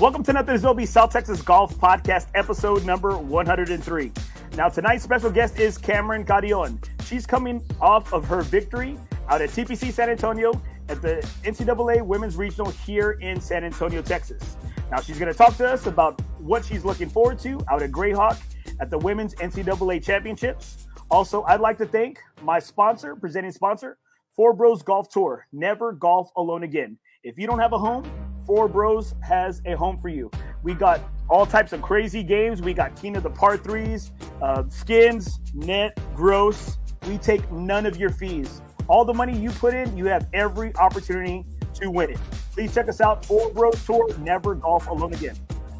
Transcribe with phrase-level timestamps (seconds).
[0.00, 4.12] Welcome to Nothing is South Texas Golf Podcast, episode number 103.
[4.56, 6.80] Now, tonight's special guest is Camryn Carreon.
[7.04, 10.58] She's coming off of her victory out at TPC San Antonio
[10.88, 14.56] at the NCAA Women's Regional here in San Antonio, Texas.
[14.90, 17.90] Now, she's going to talk to us about what she's looking forward to out at
[17.90, 18.40] Grayhawk
[18.80, 20.86] at the Women's NCAA Championships.
[21.10, 23.98] Also, I'd like to thank my sponsor, presenting sponsor,
[24.34, 25.46] Fore Bros Golf Tour.
[25.52, 26.96] Never golf alone again.
[27.22, 28.10] If you don't have a home,
[28.50, 30.28] Fore Bros has a home for you.
[30.64, 32.60] We got all types of crazy games.
[32.60, 34.10] We got King of the Par Threes,
[34.42, 36.76] uh, skins, net, gross.
[37.06, 38.60] We take none of your fees.
[38.88, 42.18] All the money you put in, you have every opportunity to win it.
[42.50, 43.24] Please check us out.
[43.24, 44.08] Fore Bros Tour.
[44.18, 45.36] Never golf alone again.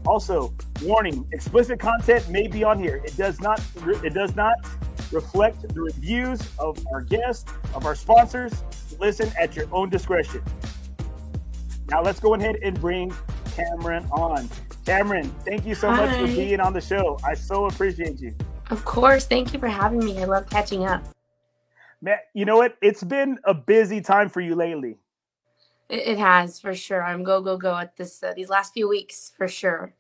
[0.07, 3.03] Also, warning: explicit content may be on here.
[3.05, 3.61] It does not.
[4.05, 4.55] It does not
[5.11, 8.63] reflect the reviews of our guests, of our sponsors.
[9.01, 10.41] Listen at your own discretion.
[11.91, 13.11] Now let's go ahead and bring
[13.47, 14.49] Camryn on.
[14.85, 16.07] Camryn, thank you so Hi.
[16.07, 17.19] much for being on the show.
[17.25, 18.33] I so appreciate you.
[18.71, 19.27] Of course.
[19.27, 20.21] Thank you for having me.
[20.21, 21.03] I love catching up.
[22.01, 22.77] Man, you know what?
[22.81, 24.99] It's been a busy time for you lately.
[25.89, 27.03] It, has for sure.
[27.03, 29.93] I'm go go go at this uh, these last few weeks for sure.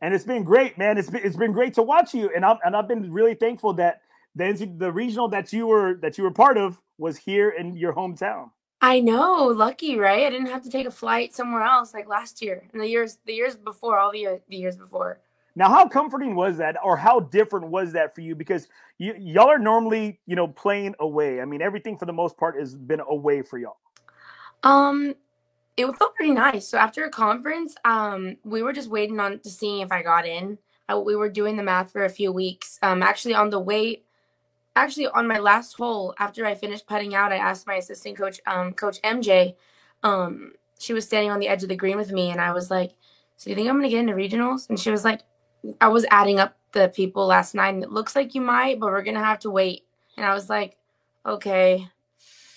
[0.00, 0.98] and it's been great, man.
[0.98, 3.74] It's been it's been great to watch you, and I'm and I've been really thankful
[3.74, 4.02] that
[4.34, 7.94] the the regional that you were that you were part of was here in your
[7.94, 8.50] hometown.
[8.84, 10.26] I know, lucky, right?
[10.26, 13.16] I didn't have to take a flight somewhere else like last year and the years
[13.24, 15.20] the years before, all the year, the years before.
[15.56, 18.34] Now, how comforting was that, or how different was that for you?
[18.34, 18.68] Because
[18.98, 21.40] you, y'all are normally, you know, playing away.
[21.40, 23.78] I mean, everything for the most part has been away for y'all.
[24.64, 25.14] Um,
[25.78, 26.68] it felt pretty nice.
[26.68, 30.26] So after a conference, um, we were just waiting on to see if I got
[30.26, 30.58] in.
[30.90, 32.78] I, we were doing the math for a few weeks.
[32.82, 34.02] Um, actually on the way,
[34.76, 38.40] actually on my last hole after I finished putting out, I asked my assistant coach,
[38.46, 39.56] um, Coach MJ.
[40.02, 42.70] Um, she was standing on the edge of the green with me, and I was
[42.70, 42.92] like,
[43.36, 45.22] "So you think I'm gonna get into regionals?" And she was like,
[45.80, 48.90] "I was adding up the people last night, and it looks like you might, but
[48.90, 49.84] we're gonna have to wait."
[50.16, 50.76] And I was like,
[51.24, 51.88] "Okay."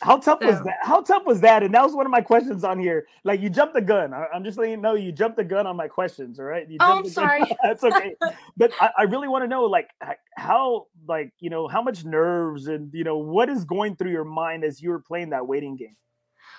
[0.02, 0.78] How tough was that?
[0.84, 1.64] How tough was that?
[1.64, 3.08] And that was one of my questions on here.
[3.24, 4.14] Like you jumped the gun.
[4.14, 6.40] I, am just letting you know you jumped the gun on my questions.
[6.40, 6.70] All right.
[6.70, 7.44] You Oh, I'm sorry.
[7.64, 8.16] That's okay.
[8.58, 9.90] but I, I really want to know, like,
[10.36, 14.24] how, like, you know, how much nerves and you know what is going through your
[14.24, 15.96] mind as you were playing that waiting game.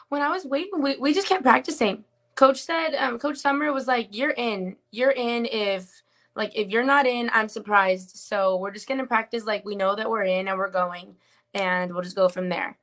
[0.08, 2.04] when I was waiting, we, we just kept practicing.
[2.34, 4.76] Coach said, um, Coach Summer was like, "You're in.
[4.90, 5.46] You're in.
[5.46, 5.90] If
[6.36, 8.16] like if you're not in, I'm surprised.
[8.16, 11.16] So we're just gonna practice like we know that we're in and we're going,
[11.54, 12.78] and we'll just go from there."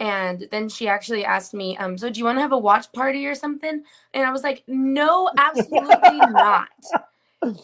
[0.00, 2.90] And then she actually asked me, um, "So do you want to have a watch
[2.92, 3.84] party or something?"
[4.14, 6.68] And I was like, "No, absolutely not.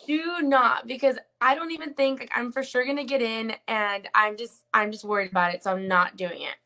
[0.07, 4.09] Do not, because I don't even think like I'm for sure gonna get in, and
[4.15, 6.57] I'm just I'm just worried about it, so I'm not doing it."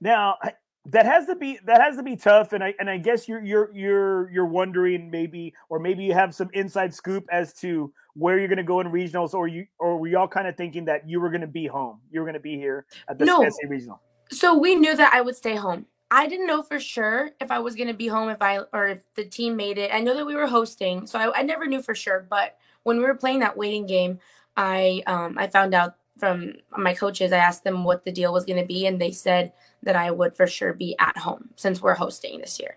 [0.00, 0.38] Now
[0.86, 3.42] that has to be that has to be tough, and I and I guess you're
[3.42, 8.38] you're you're you're wondering maybe, or maybe you have some inside scoop as to where
[8.38, 11.08] you're going to go in regionals, or you or were y'all kind of thinking that
[11.08, 13.48] you were going to be home, you were going to be here at the No.
[13.68, 14.00] Regional.
[14.32, 15.86] So we knew that I would stay home.
[16.10, 19.02] I didn't know for sure if I was gonna be home if I or if
[19.14, 19.90] the team made it.
[19.94, 22.26] I know that we were hosting, so I, I never knew for sure.
[22.28, 24.18] But when we were playing that waiting game,
[24.56, 27.32] I um I found out from my coaches.
[27.32, 30.36] I asked them what the deal was gonna be, and they said that I would
[30.36, 32.76] for sure be at home since we're hosting this year.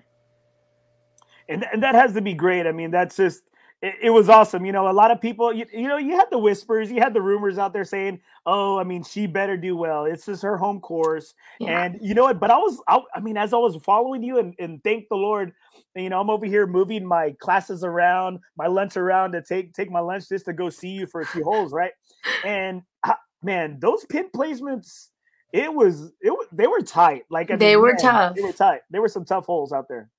[1.49, 2.67] and, and that has to be great.
[2.67, 3.43] I mean, that's just
[3.85, 4.65] it, it was awesome.
[4.65, 7.13] You know, a lot of people, you, you know, you had the whispers, you had
[7.13, 10.05] the rumors out there saying, "Oh, I mean, she better do well.
[10.05, 11.83] It's just her home course." Yeah.
[11.83, 12.39] And you know what?
[12.39, 15.15] But I was, I, I mean, as I was following you, and, and thank the
[15.15, 15.53] Lord,
[15.95, 19.91] you know, I'm over here moving my classes around, my lunch around to take take
[19.91, 21.91] my lunch just to go see you for a few holes, right?
[22.43, 25.09] And ah, man, those pin placements.
[25.53, 27.23] It was it was they were tight.
[27.29, 28.35] Like I They mean, were man, tough.
[28.35, 28.81] They were tight.
[28.89, 30.09] There were some tough holes out there.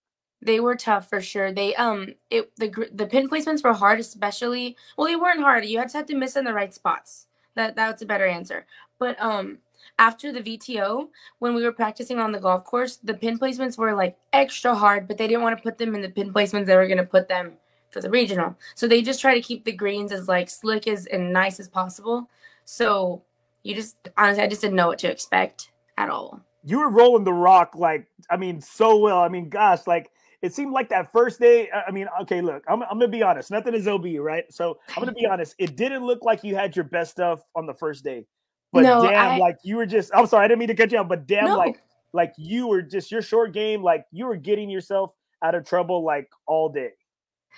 [0.42, 1.52] They were tough for sure.
[1.52, 5.64] They um it the the pin placements were hard, especially well they weren't hard.
[5.64, 7.26] You had to have to miss in the right spots.
[7.54, 8.66] That that's a better answer.
[8.98, 9.58] But um
[9.98, 11.08] after the VTO,
[11.38, 15.08] when we were practicing on the golf course, the pin placements were like extra hard,
[15.08, 17.28] but they didn't want to put them in the pin placements they were gonna put
[17.28, 17.54] them
[17.90, 18.56] for the regional.
[18.74, 21.68] So they just try to keep the greens as like slick as and nice as
[21.68, 22.28] possible.
[22.64, 23.22] So
[23.62, 26.40] you just honestly I just didn't know what to expect at all.
[26.64, 29.20] you were rolling the rock like I mean so well.
[29.20, 30.10] I mean, gosh, like
[30.46, 31.68] it seemed like that first day.
[31.70, 33.50] I mean, okay, look, I'm, I'm gonna be honest.
[33.50, 34.44] Nothing is OB, right?
[34.52, 35.54] So I'm gonna be honest.
[35.58, 38.24] It didn't look like you had your best stuff on the first day,
[38.72, 40.10] but No, damn, I- like you were just.
[40.14, 41.56] I'm sorry, I didn't mean to cut you off, but damn, No.
[41.58, 41.82] like
[42.12, 43.82] like you were just your short game.
[43.82, 45.12] Like you were getting yourself
[45.42, 46.92] out of trouble like all day.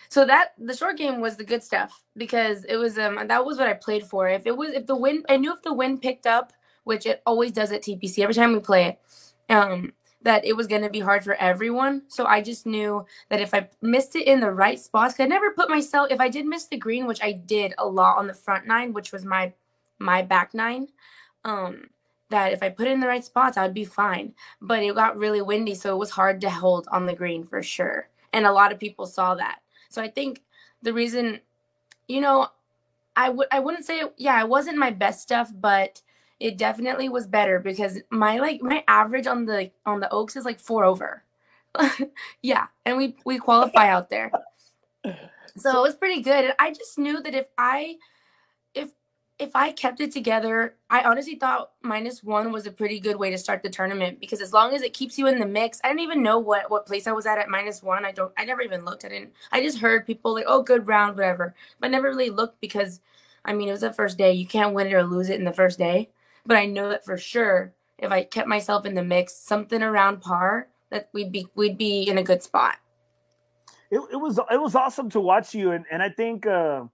[0.08, 3.58] So that the short game was the good stuff because it was um that was
[3.58, 4.28] what I played for.
[4.28, 6.52] If it was if the wind I knew if the wind picked up,
[6.84, 9.00] which it always does at TPC every time we play it,
[9.52, 12.02] um that it was going to be hard for everyone.
[12.08, 15.52] So I just knew that if I missed it in the right spots, I never
[15.52, 18.34] put myself, if I did miss the green, which I did a lot on the
[18.34, 19.52] front nine, which was my,
[19.98, 20.88] my back nine,
[21.44, 21.90] um,
[22.30, 24.34] that if I put it in the right spots, I'd be fine.
[24.60, 25.74] But it got really windy.
[25.74, 28.08] So it was hard to hold on the green for sure.
[28.32, 29.60] And a lot of people saw that.
[29.88, 30.42] So I think
[30.82, 31.40] the reason,
[32.08, 32.48] you know,
[33.16, 36.02] I would, I wouldn't say, yeah, it wasn't my best stuff, but
[36.40, 40.44] it definitely was better because my like my average on the on the oaks is
[40.44, 41.22] like four over.
[42.42, 44.30] Yeah and we we qualify out there.
[45.56, 47.96] So it was pretty good and i just knew that if i
[48.74, 48.90] if
[49.40, 53.28] if i kept it together i honestly thought minus one was a pretty good way
[53.30, 55.88] to start the tournament because as long as it keeps you in the mix i
[55.88, 58.04] didn't even know what what place i was at at minus one.
[58.04, 59.04] I don't i never even looked.
[59.04, 62.30] At it i just heard people like oh good round whatever but I never really
[62.30, 63.00] looked because
[63.44, 64.32] i mean it was the first day.
[64.32, 66.08] You can't win it or lose it in the first day
[66.48, 70.22] but I know that for sure if I kept myself in the mix, something around
[70.22, 72.76] par, that we'd be we'd be in a good spot.
[73.90, 76.84] It, it was it was awesome to watch you, and and I think uh,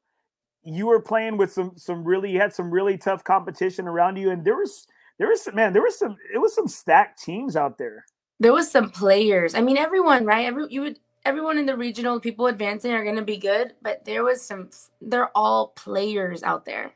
[0.64, 4.30] you were playing with some some really you had some really tough competition around you,
[4.30, 7.78] and there was there was man there was some it was some stacked teams out
[7.78, 8.04] there.
[8.40, 9.54] There was some players.
[9.54, 10.46] I mean, everyone right?
[10.46, 14.04] Every you would everyone in the regional people advancing are going to be good, but
[14.04, 14.70] there was some.
[15.00, 16.92] They're all players out there,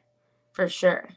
[0.53, 1.09] for sure.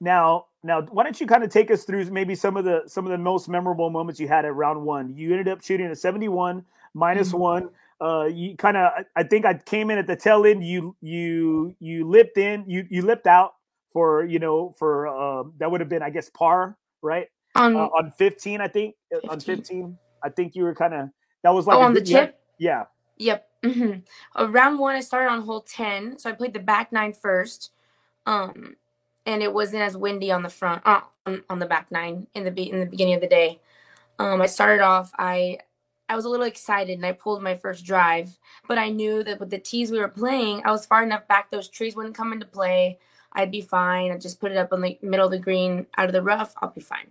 [0.00, 3.04] Now, now, why don't you kind of take us through maybe some of the some
[3.04, 5.16] of the most memorable moments you had at round one?
[5.16, 6.64] You ended up shooting a 71
[6.94, 7.38] minus mm-hmm.
[7.38, 7.70] one.
[8.00, 10.64] Uh, you kind of, I think I came in at the tail end.
[10.64, 13.54] You you you lipped in, you you lipped out
[13.92, 17.86] for you know for uh, that would have been I guess par right on uh,
[17.86, 19.28] on 15 I think 15.
[19.28, 21.08] Uh, on 15 I think you were kind of
[21.42, 22.84] that was like oh, on the chip yeah
[23.16, 24.52] yep mm-hmm.
[24.52, 27.72] round one I started on hole 10 so I played the back nine first
[28.26, 28.76] um
[29.28, 32.44] and it wasn't as windy on the front uh, on, on the back nine in
[32.44, 33.60] the in the beginning of the day.
[34.18, 35.58] Um, I started off I
[36.08, 39.38] I was a little excited and I pulled my first drive, but I knew that
[39.38, 42.32] with the tees we were playing, I was far enough back those trees wouldn't come
[42.32, 42.98] into play.
[43.34, 44.10] I'd be fine.
[44.10, 46.54] I just put it up on the middle of the green out of the rough.
[46.62, 47.08] I'll be fine.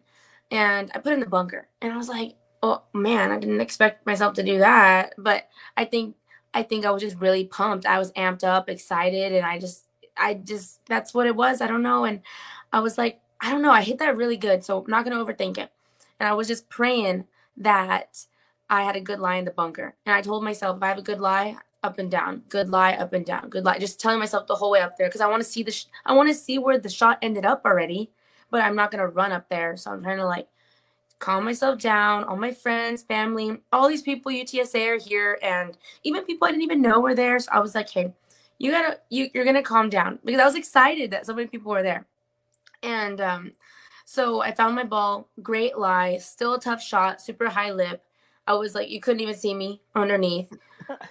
[0.49, 4.07] And I put in the bunker, and I was like, oh man, I didn't expect
[4.07, 6.15] myself to do that, but I think
[6.55, 7.85] I think I was just really pumped.
[7.85, 9.86] I was amped up, excited, and I just
[10.19, 11.61] I just that's what it was.
[11.61, 12.05] I don't know.
[12.05, 12.21] And
[12.73, 13.71] I was like, I don't know.
[13.71, 15.71] I hit that really good, so I'm not gonna overthink it.
[16.19, 17.25] And I was just praying
[17.57, 18.25] that
[18.69, 19.95] I had a good lie in the bunker.
[20.05, 22.93] And I told myself, if I have a good lie, up and down, good lie,
[22.93, 23.79] up and down, good lie.
[23.79, 25.85] Just telling myself the whole way up there because I want to see the sh-
[26.05, 28.11] I want to see where the shot ended up already,
[28.49, 29.77] but I'm not gonna run up there.
[29.77, 30.47] So I'm trying to like
[31.19, 32.23] calm myself down.
[32.25, 36.63] All my friends, family, all these people UTSA are here, and even people I didn't
[36.63, 37.39] even know were there.
[37.39, 38.13] So I was like, hey,
[38.59, 41.71] you gotta you you're gonna calm down because I was excited that so many people
[41.71, 42.05] were there.
[42.83, 43.51] And um
[44.05, 48.03] so I found my ball, great lie, still a tough shot, super high lip.
[48.47, 50.51] I was like, you couldn't even see me underneath.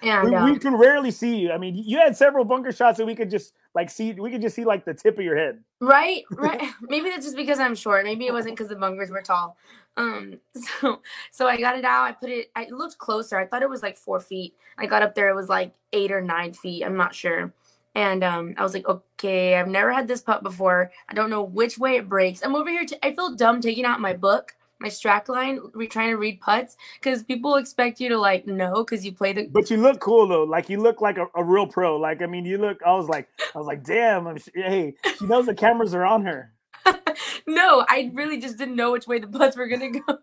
[0.03, 1.53] And we, um, we can rarely see you.
[1.53, 4.13] I mean, you had several bunker shots that we could just like see.
[4.13, 5.63] We could just see like the tip of your head.
[5.81, 6.71] Right, right.
[6.83, 8.05] Maybe that's just because I'm short.
[8.05, 9.57] Maybe it wasn't because the bunkers were tall.
[9.97, 10.39] Um,
[10.81, 11.01] so
[11.31, 12.05] so I got it out.
[12.05, 12.51] I put it.
[12.57, 13.39] I looked closer.
[13.39, 14.55] I thought it was like four feet.
[14.79, 15.29] I got up there.
[15.29, 16.85] It was like eight or nine feet.
[16.85, 17.53] I'm not sure.
[17.95, 20.93] And um, I was like, okay, I've never had this putt before.
[21.09, 22.45] I don't know which way it breaks.
[22.45, 22.85] I'm over here.
[22.85, 26.77] T- I feel dumb taking out my book, my Strackaline, re- trying to read putts
[27.01, 29.47] because people expect you to like know because you play the.
[29.47, 30.45] But you look cool though.
[30.45, 31.97] Like you look like a, a, real pro.
[31.97, 32.83] Like I mean, you look.
[32.85, 34.27] I was like, I was like, damn.
[34.27, 36.53] I'm, hey, she knows the cameras are on her.
[37.47, 40.19] no, I really just didn't know which way the putts were gonna go.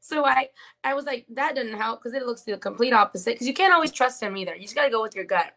[0.00, 0.48] so I
[0.82, 3.34] I was like, that doesn't help because it looks the complete opposite.
[3.34, 4.54] Because you can't always trust them either.
[4.54, 5.54] You just gotta go with your gut.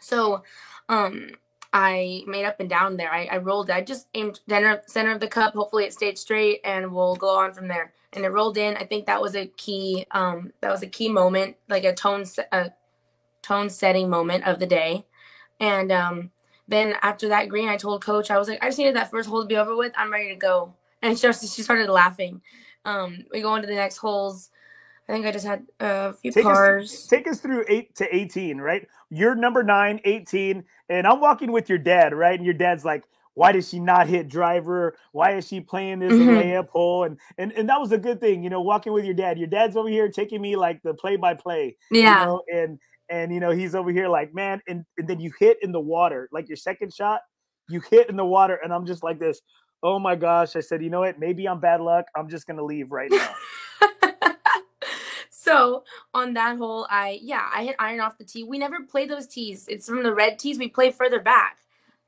[0.00, 0.42] So
[0.88, 1.32] um
[1.72, 3.12] I made up and down there.
[3.12, 3.70] I, I rolled.
[3.70, 5.54] I just aimed center center of the cup.
[5.54, 7.92] Hopefully it stayed straight, and we'll go on from there.
[8.12, 8.76] And it rolled in.
[8.76, 10.06] I think that was a key.
[10.10, 12.72] Um, that was a key moment, like a tone a
[13.42, 15.06] tone setting moment of the day.
[15.60, 16.30] And um,
[16.68, 19.28] then after that green, I told coach, I was like, I just needed that first
[19.28, 19.92] hole to be over with.
[19.96, 20.74] I'm ready to go.
[21.02, 22.40] And she, she started laughing.
[22.84, 24.50] Um, we go into the next holes.
[25.10, 26.92] I think I just had a few take pars.
[26.92, 28.86] Us, take us through eight to 18, right?
[29.10, 32.38] You're number nine, 18, and I'm walking with your dad, right?
[32.38, 34.96] And your dad's like, why did she not hit driver?
[35.12, 36.30] Why is she playing this mm-hmm.
[36.30, 37.04] layup hole?
[37.04, 39.38] And, and and that was a good thing, you know, walking with your dad.
[39.38, 41.76] Your dad's over here taking me like the play by play.
[41.90, 42.20] Yeah.
[42.20, 42.78] You know, and
[43.10, 45.80] and you know he's over here like man and, and then you hit in the
[45.80, 47.20] water like your second shot
[47.68, 49.40] you hit in the water and i'm just like this
[49.82, 52.64] oh my gosh i said you know what maybe i'm bad luck i'm just gonna
[52.64, 53.34] leave right now
[55.50, 59.06] so on that hole i yeah i hit iron off the tee we never play
[59.06, 61.58] those tees it's from the red tees we play further back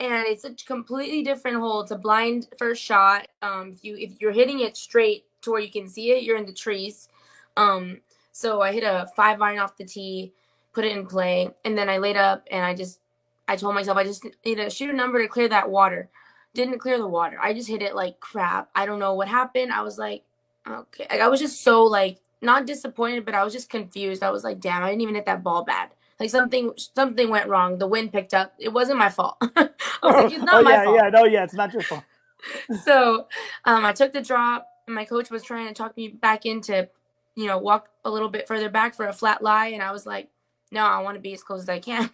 [0.01, 4.21] and it's a completely different hole it's a blind first shot um if you if
[4.21, 6.23] you're hitting it straight to where you can see it.
[6.23, 7.09] You're in the trees.
[7.57, 8.01] Um,
[8.33, 10.33] so I hit a five iron off the tee,
[10.73, 13.01] put it in play, and then I laid up and I just
[13.47, 16.09] I told myself I just need to shoot a number to clear that water.
[16.55, 17.39] Didn't clear the water.
[17.41, 18.71] I just hit it like crap.
[18.75, 19.73] I don't know what happened.
[19.73, 20.23] I was like,
[20.69, 21.07] okay.
[21.11, 24.23] Like, I was just so like not disappointed, but I was just confused.
[24.23, 25.91] I was like, damn, I didn't even hit that ball bad.
[26.21, 27.79] Like something something went wrong.
[27.79, 28.55] The wind picked up.
[28.59, 29.37] It wasn't my fault.
[29.41, 29.69] I
[30.03, 30.97] was like, it's not oh, my yeah, fault.
[30.97, 32.05] yeah, no, yeah, it's not your fault.
[32.85, 33.27] so
[33.65, 34.69] um, I took the drop.
[34.87, 36.89] And my coach was trying to talk me back into,
[37.37, 40.07] you know, walk a little bit further back for a flat lie, and I was
[40.07, 40.29] like,
[40.73, 42.11] no, I want to be as close as I can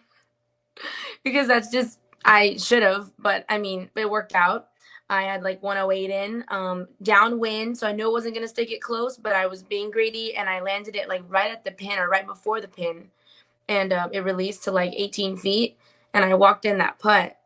[1.25, 4.69] because that's just I should have, but I mean, it worked out.
[5.11, 8.81] I had like 108 in, um, downwind, so I knew it wasn't gonna stick it
[8.83, 11.99] close, but I was being greedy and I landed it like right at the pin
[11.99, 13.09] or right before the pin,
[13.69, 15.77] and uh, it released to like 18 feet,
[16.15, 17.37] and I walked in that putt.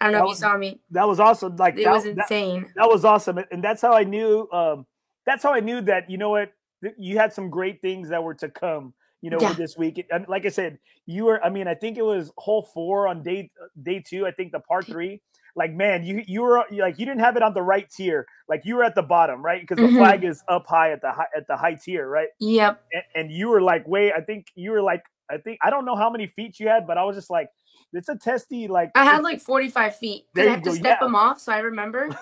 [0.00, 0.80] I don't know That if was- you saw me.
[0.92, 1.56] That was awesome.
[1.56, 2.70] Like It that, was insane.
[2.76, 4.86] that was awesome and that's how i knew um
[5.26, 6.52] that's how i knew that you know what
[6.96, 9.54] you had some great things that were to come you know Yeah.
[9.54, 12.62] this week and like i said you were i mean i think it was hole
[12.62, 13.50] four on day
[13.82, 15.20] day two i think the par three
[15.58, 18.62] like man you you were like you didn't have it on the right tier like
[18.64, 19.96] you were at the bottom right because the Mhm.
[19.98, 22.80] flag is up high at the high at the high tier right Yep.
[22.92, 25.84] and, and you were like way i think you were like i think i don't
[25.84, 27.48] know how many feet you had but i was just like
[27.92, 30.98] it's a testy like I had like 45 feet There I you had to step
[31.00, 31.06] yeah.
[31.06, 32.08] them off, so I remember.
[32.12, 32.16] I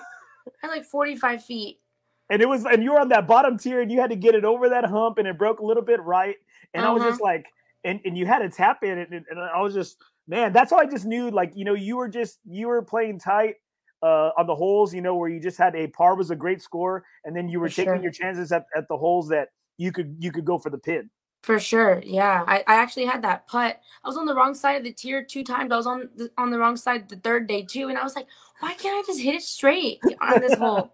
[0.61, 1.79] had like 45 feet.
[2.29, 4.33] and it was and you were on that bottom tier and you had to get
[4.35, 6.35] it over that hump and it broke a little bit right
[6.73, 7.11] and i was Uh-huh.
[7.11, 7.45] just like
[7.83, 10.71] and, and you had to tap in it and, and i was just man that's
[10.71, 13.55] how i just knew like you know you were just you were playing tight
[14.03, 16.61] uh on the holes you know where you just had a par was a great
[16.61, 18.03] score and then you were For taking sure.
[18.03, 21.09] your chances at, at the holes that you could you could go for the pin
[21.43, 22.01] For sure.
[22.03, 22.43] Yeah.
[22.47, 23.79] I, I actually had that putt.
[24.03, 25.71] I was on the wrong side of the tier two times.
[25.71, 27.87] I was on the, on the wrong side the third day too.
[27.89, 28.27] And I was like,
[28.59, 30.91] why can't I just hit it straight on this hole?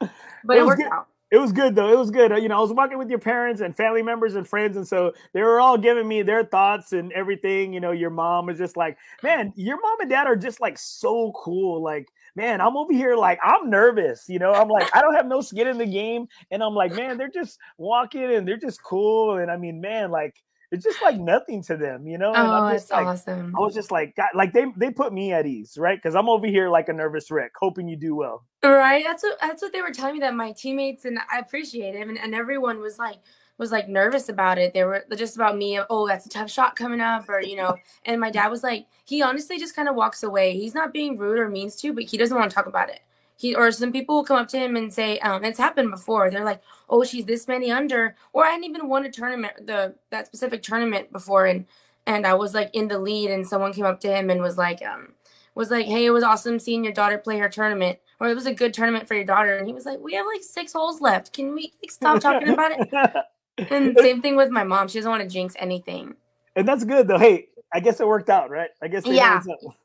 [0.44, 0.92] But It it, worked good.
[0.92, 1.06] out.
[1.30, 1.92] It was good though.
[1.92, 2.30] It was good.
[2.32, 4.86] Uh, You know, I was walking with your parents and family members and friends, and
[4.86, 7.72] so they were all giving me their thoughts and everything.
[7.72, 10.78] You know, your mom was just like, "Man, your mom and dad are just like
[10.78, 14.24] so cool." Like, man, I'm over here like I'm nervous.
[14.28, 16.92] You know, I'm like I don't have no skin in the game, and I'm like,
[16.92, 20.34] man, they're just walking and they're just cool, and I mean, man, like
[20.72, 22.06] it's just like nothing to them.
[22.06, 23.06] You know, and Oh, that's like.
[23.06, 23.54] awesome.
[23.56, 25.98] I was just like, God, like they they put me at ease, right?
[25.98, 28.44] Because I'm over here like a nervous wreck, hoping you do well.
[28.62, 29.04] Right.
[29.04, 32.06] That's what that's what they were telling me that my teammates and I appreciate it
[32.06, 33.18] and, and everyone was like
[33.58, 34.74] was like nervous about it.
[34.74, 37.74] They were just about me, oh, that's a tough shot coming up, or you know,
[38.04, 40.52] and my dad was like, he honestly just kind of walks away.
[40.58, 43.00] He's not being rude or means to, but he doesn't want to talk about it.
[43.36, 46.30] He or some people will come up to him and say, um, it's happened before.
[46.30, 49.94] They're like, oh, she's this many under, or I hadn't even won a tournament, the
[50.10, 51.66] that specific tournament before, and
[52.06, 54.56] and I was like in the lead, and someone came up to him and was
[54.56, 55.12] like, um,
[55.54, 58.46] was like, hey, it was awesome seeing your daughter play her tournament, or it was
[58.46, 61.00] a good tournament for your daughter, and he was like, we have like six holes
[61.00, 61.32] left.
[61.32, 63.24] Can we like, stop talking about it?
[63.70, 64.86] And same thing with my mom.
[64.86, 66.14] She doesn't want to jinx anything.
[66.56, 67.18] and that's good though.
[67.18, 68.68] Hey, I guess it worked out, right?
[68.82, 69.06] I guess.
[69.06, 69.40] Yeah.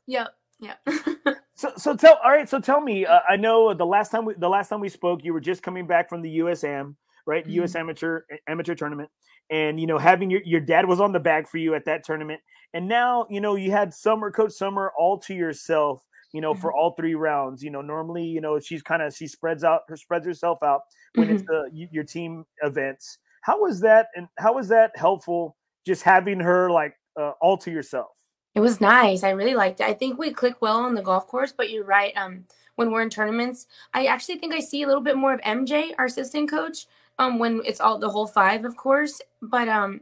[0.06, 0.28] Yep.
[0.62, 0.78] Yep.
[1.54, 2.18] So, so tell.
[2.24, 2.48] All right.
[2.48, 3.06] So tell me.
[3.06, 5.62] Uh, I know the last time we the last time we spoke, you were just
[5.62, 7.44] coming back from the USM, right?
[7.46, 7.62] Mm-hmm.
[7.62, 9.10] US amateur amateur tournament,
[9.50, 12.04] and you know having your your dad was on the bag for you at that
[12.04, 12.40] tournament,
[12.74, 16.02] and now you know you had Summer Coach Summer all to yourself.
[16.32, 16.78] You know, for Mm-hmm.
[16.78, 17.62] all three rounds.
[17.62, 20.80] You know, normally, you know, she's kind of she spreads out her spreads herself out
[21.14, 21.76] when it's Mm-hmm.
[21.78, 23.18] the your team events.
[23.42, 24.08] How was that?
[24.16, 25.56] And how was that helpful?
[25.86, 28.08] Just having her like uh, all to yourself.
[28.54, 29.22] It was nice.
[29.22, 29.86] I really liked it.
[29.86, 32.12] I think we click well on the golf course, but you're right.
[32.16, 32.44] Um,
[32.76, 35.92] when we're in tournaments, I actually think I see a little bit more of MJ,
[35.98, 36.86] our assistant coach.
[37.18, 39.20] Um, when it's all the whole five, of course.
[39.42, 40.00] But um,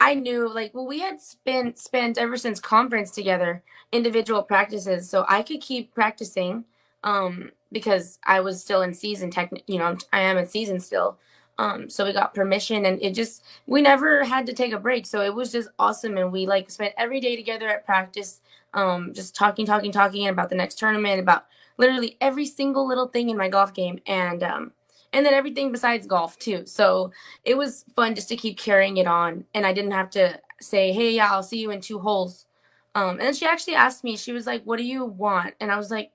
[0.00, 5.24] I knew like well, we had spent spent ever since conference together, individual practices, so
[5.28, 6.64] I could keep practicing.
[7.02, 9.30] Um, because I was still in season.
[9.30, 11.18] Tech, you know, I am in season still.
[11.60, 15.04] Um, so we got permission, and it just we never had to take a break.
[15.06, 18.40] So it was just awesome and we like spent every day together at practice
[18.74, 23.28] um just talking talking talking about the next tournament about literally every single little thing
[23.28, 24.72] in my golf game and um
[25.12, 26.64] and then everything besides golf too.
[26.66, 27.10] So
[27.44, 30.92] it was fun just to keep carrying it on and i didn't have to say
[30.92, 32.46] hey yeah i'll see you in two holes.
[32.94, 35.54] Um and then she actually asked me she was like what do you want?
[35.60, 36.12] And i was like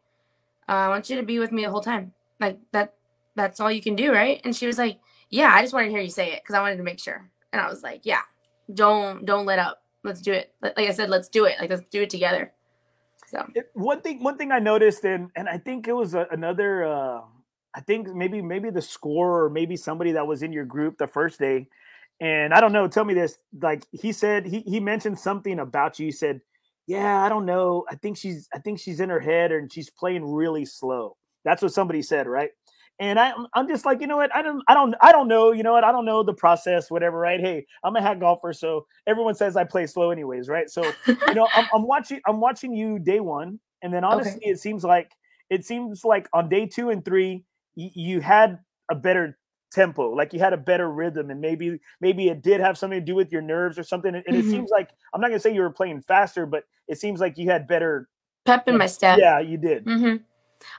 [0.70, 2.14] uh, i want you to be with me the whole time.
[2.40, 2.94] Like that
[3.36, 4.42] that's all you can do right?
[4.44, 4.98] And she was like
[5.30, 7.30] yeah i just wanted to hear you say it because i wanted to make sure.
[7.54, 8.22] And i was like yeah
[8.74, 9.84] don't don't let up.
[10.04, 10.54] Let's do it.
[10.62, 11.56] Like i said let's do it.
[11.60, 12.52] Like let's do it together.
[13.28, 13.46] So.
[13.54, 16.86] It- one thing one thing I noticed and and I think it was a, another
[16.86, 17.22] uh
[17.76, 21.08] I think maybe maybe the score or maybe somebody that was in your group the
[21.08, 21.68] first day.
[22.22, 26.00] And I don't know tell me this like he said he he mentioned something about
[26.00, 26.08] you.
[26.08, 26.42] He said
[26.88, 27.86] yeah I don't know.
[27.90, 31.18] I think she's I think she's in her head and she's playing really slow.
[31.44, 32.52] That's what somebody said right
[33.00, 34.34] And I, I'm just like, you know what?
[34.34, 35.52] I don't, I don't, I don't know.
[35.52, 35.84] You know what?
[35.84, 37.18] I don't know the process, whatever.
[37.18, 37.40] Right?
[37.40, 40.70] Hey, I'm a hat golfer, so everyone says I play slow, anyways, right?
[40.70, 44.50] So, you know, I'm, I'm watching, I'm watching you day one, and then honestly, okay.
[44.52, 45.12] it seems like,
[45.50, 47.44] it seems like on day two and three,
[47.76, 48.60] y- you had
[48.90, 49.38] a better
[49.72, 53.06] tempo like you had a better rhythm and maybe maybe it did have something to
[53.06, 54.36] do with your nerves or something and mm-hmm.
[54.36, 57.20] it seems like i'm not going to say you were playing faster but it seems
[57.20, 58.08] like you had better
[58.46, 60.16] pep in my step yeah you did mm-hmm.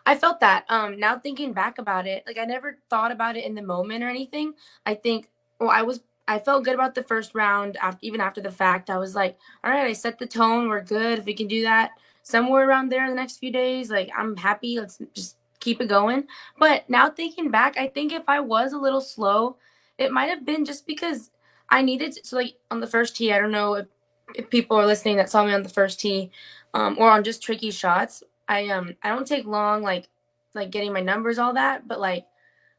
[0.05, 3.45] I felt that um now thinking back about it like i never thought about it
[3.45, 4.52] in the moment or anything
[4.85, 5.28] i think
[5.61, 8.90] well i was i felt good about the first round after even after the fact
[8.90, 11.62] i was like all right i set the tone we're good if we can do
[11.62, 11.90] that
[12.23, 15.88] somewhere around there in the next few days like i'm happy let's just keep it
[15.88, 16.25] going.
[16.59, 19.57] But now thinking back, I think if I was a little slow,
[19.99, 21.31] it might have been just because
[21.69, 23.33] I needed to, so like on the first tee.
[23.33, 23.87] I don't know if,
[24.35, 26.31] if people are listening that saw me on the first tee,
[26.73, 28.23] um, or on just tricky shots.
[28.49, 30.09] I um I don't take long like
[30.55, 32.26] like getting my numbers all that, but like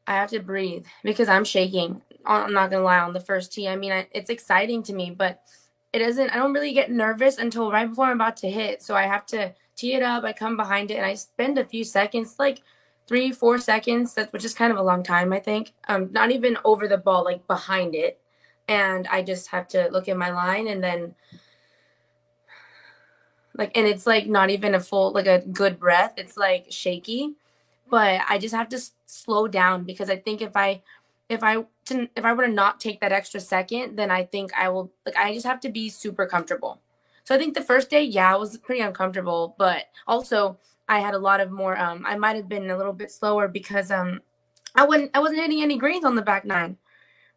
[0.06, 2.02] I have to breathe because I'm shaking.
[2.24, 3.68] I'm not gonna lie on the first tee.
[3.68, 5.42] I mean, I, it's exciting to me, but
[5.92, 6.30] it isn't.
[6.30, 8.82] I don't really get nervous until right before I'm about to hit.
[8.82, 10.24] So I have to tee it up.
[10.24, 12.60] I come behind it and I spend a few seconds, like
[13.06, 15.72] three, four seconds, that's, which is kind of a long time, I think.
[15.88, 18.20] Um, not even over the ball, like behind it.
[18.66, 21.14] And I just have to look at my line and then
[23.58, 26.14] like and it's like not even a full like a good breath.
[26.16, 27.34] It's like shaky.
[27.90, 30.82] But I just have to s- slow down because I think if I
[31.28, 34.52] if I to, if I were to not take that extra second, then I think
[34.56, 36.80] I will like I just have to be super comfortable.
[37.24, 41.14] So I think the first day, yeah, I was pretty uncomfortable, but also I had
[41.14, 41.76] a lot of more.
[41.78, 44.20] Um, I might have been a little bit slower because um,
[44.74, 46.76] I wasn't I wasn't hitting any greens on the back nine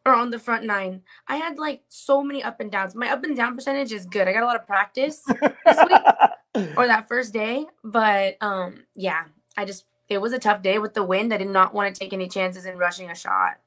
[0.06, 1.02] or on the front nine.
[1.28, 2.96] I had like so many up and downs.
[2.96, 4.28] My up and down percentage is good.
[4.28, 9.26] I got a lot of practice this week or that first day, but um, yeah,
[9.58, 11.34] I just it was a tough day with the wind.
[11.34, 13.60] I did not want to take any chances in rushing a shot.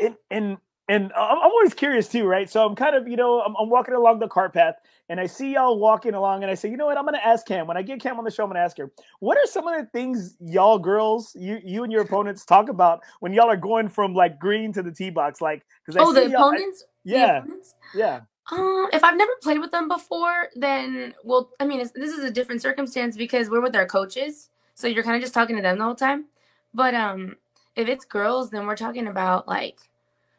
[0.00, 2.48] And and and I'm always curious too, right?
[2.48, 4.76] So I'm kind of, you know, I'm, I'm, walking along the cart path
[5.10, 7.26] and I see y'all walking along and I say, you know what, I'm going to
[7.26, 7.66] ask Cam.
[7.66, 9.68] When I get Cam on the show, I'm going to ask her, what are some
[9.68, 13.56] of the things y'all girls, you you and your opponents talk about when y'all are
[13.56, 15.42] going from like green to the tee box?
[15.42, 16.84] Like, because oh, the opponents?
[16.86, 17.26] I, yeah.
[17.26, 17.74] The opponents?
[17.94, 18.20] Yeah.
[18.50, 22.30] Um, if I've never played with them before, then, well, I mean, this is a
[22.30, 24.48] different circumstance because we're with our coaches.
[24.74, 26.26] So you're kind of just talking to them the whole time.
[26.72, 27.36] But um,
[27.76, 29.78] if it's girls, then we're talking about like,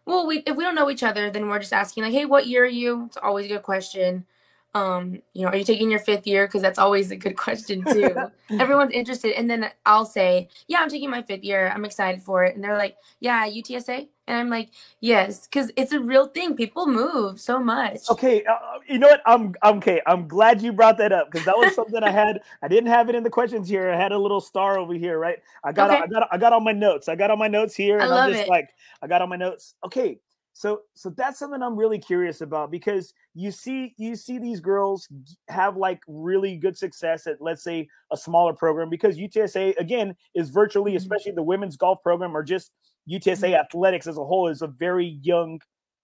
[0.10, 2.48] well, we if we don't know each other, then we're just asking like, hey, what
[2.48, 3.06] year are you?
[3.06, 4.26] It's always a good question.
[4.74, 6.48] Um, you know, are you taking your fifth year?
[6.48, 8.15] Because that's always a good question too.
[8.60, 11.72] Everyone's interested, and then I'll say, yeah, I'm taking my fifth year.
[11.74, 14.70] I'm excited for it, and they're like, yeah, UTSA, and I'm like,
[15.02, 16.56] yes, because it's a real thing.
[16.56, 18.02] People move so much.
[18.12, 19.22] Okay, uh, uh, you know what?
[19.26, 20.02] I'm, I'm okay.
[20.06, 22.42] I'm glad you brought that up because that was something I had.
[22.62, 23.89] I didn't have it in the questions here.
[23.89, 25.39] I had a little star over here, right?
[25.63, 26.04] I got, okay.
[26.04, 27.10] I got, I got on my notes.
[27.10, 28.50] I got on my notes here, and I am just it.
[28.50, 28.70] like,
[29.02, 29.74] I got on my notes.
[29.84, 30.20] Okay,
[30.54, 35.08] so, so that's something I'm really curious about because you see, you see these girls
[35.48, 40.50] have like really good success at, let's say, a smaller program because UTSA again is
[40.50, 40.98] virtually, mm-hmm.
[40.98, 42.74] especially the women's golf program or just
[43.10, 43.56] UTSA mm-hmm.
[43.56, 45.60] athletics as a whole is a very young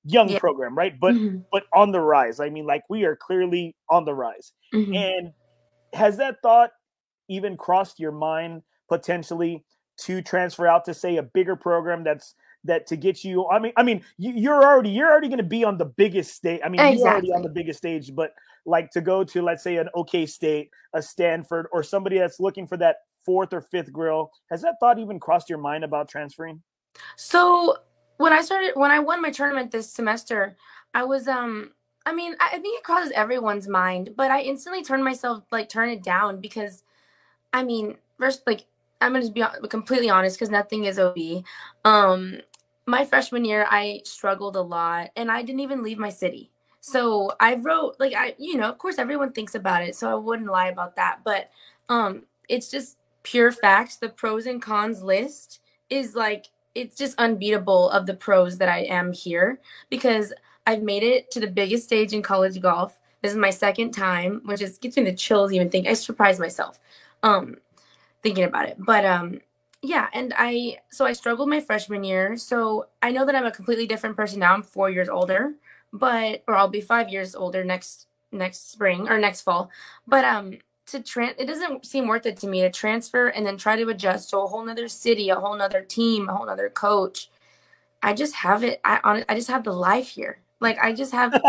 [0.06, 0.40] young yeah.
[0.40, 1.00] program, right?
[1.00, 1.40] But mm-hmm.
[1.52, 2.40] but on the rise.
[2.40, 4.52] I mean, like we are clearly on the rise.
[4.74, 4.94] Mm-hmm.
[4.94, 5.34] And
[5.94, 6.72] has that thought
[7.28, 9.64] even crossed your mind potentially
[9.98, 13.72] to transfer out to say a bigger program that's that to get you i mean
[13.78, 16.70] i mean you, are already you're already going to be on the biggest stage i
[16.70, 17.00] mean exactly.
[17.00, 18.32] you're already on the biggest stage but
[18.66, 22.68] like to go to let's say an ok state a stanford or somebody that's looking
[22.68, 26.62] for that fourth or fifth grill has that thought even crossed your mind about transferring
[27.16, 27.78] so
[28.18, 30.56] when I started when I won my tournament this semester,
[30.94, 31.72] I was um
[32.06, 35.90] I mean, I think it crosses everyone's mind, but I instantly turned myself like turn
[35.90, 36.84] it down because
[37.52, 38.66] I mean, first like
[39.02, 41.44] I'm gonna be completely honest because nothing is OB.
[41.84, 42.40] Um,
[42.86, 46.52] my freshman year, I struggled a lot, and I didn't even leave my city.
[46.80, 50.16] So I wrote like I, you know, of course everyone thinks about it, so I
[50.16, 51.20] wouldn't lie about that.
[51.24, 51.50] But
[51.90, 53.98] um, it's just pure facts.
[53.98, 58.80] The pros and cons list is like it's just unbeatable of the pros that I
[58.82, 59.60] am here
[59.90, 60.34] because
[60.68, 63.00] I've made it to the biggest stage in college golf.
[63.22, 66.40] This is my second time, which is gets me the chills even think I surprised
[66.40, 66.80] myself
[67.24, 67.58] um
[68.24, 68.78] thinking about it.
[68.80, 69.42] But um
[69.82, 72.38] yeah, and I so I struggled my freshman year.
[72.38, 74.54] So I know that I'm a completely different person now.
[74.54, 75.54] I'm 4 years older,
[75.94, 79.70] but or I'll be 5 years older next next spring or next fall.
[80.08, 83.58] But um to trans it doesn't seem worth it to me to transfer and then
[83.58, 86.70] try to adjust to a whole nother city a whole nother team a whole nother
[86.70, 87.30] coach
[88.04, 91.12] i just have it i on i just have the life here like i just
[91.12, 91.40] have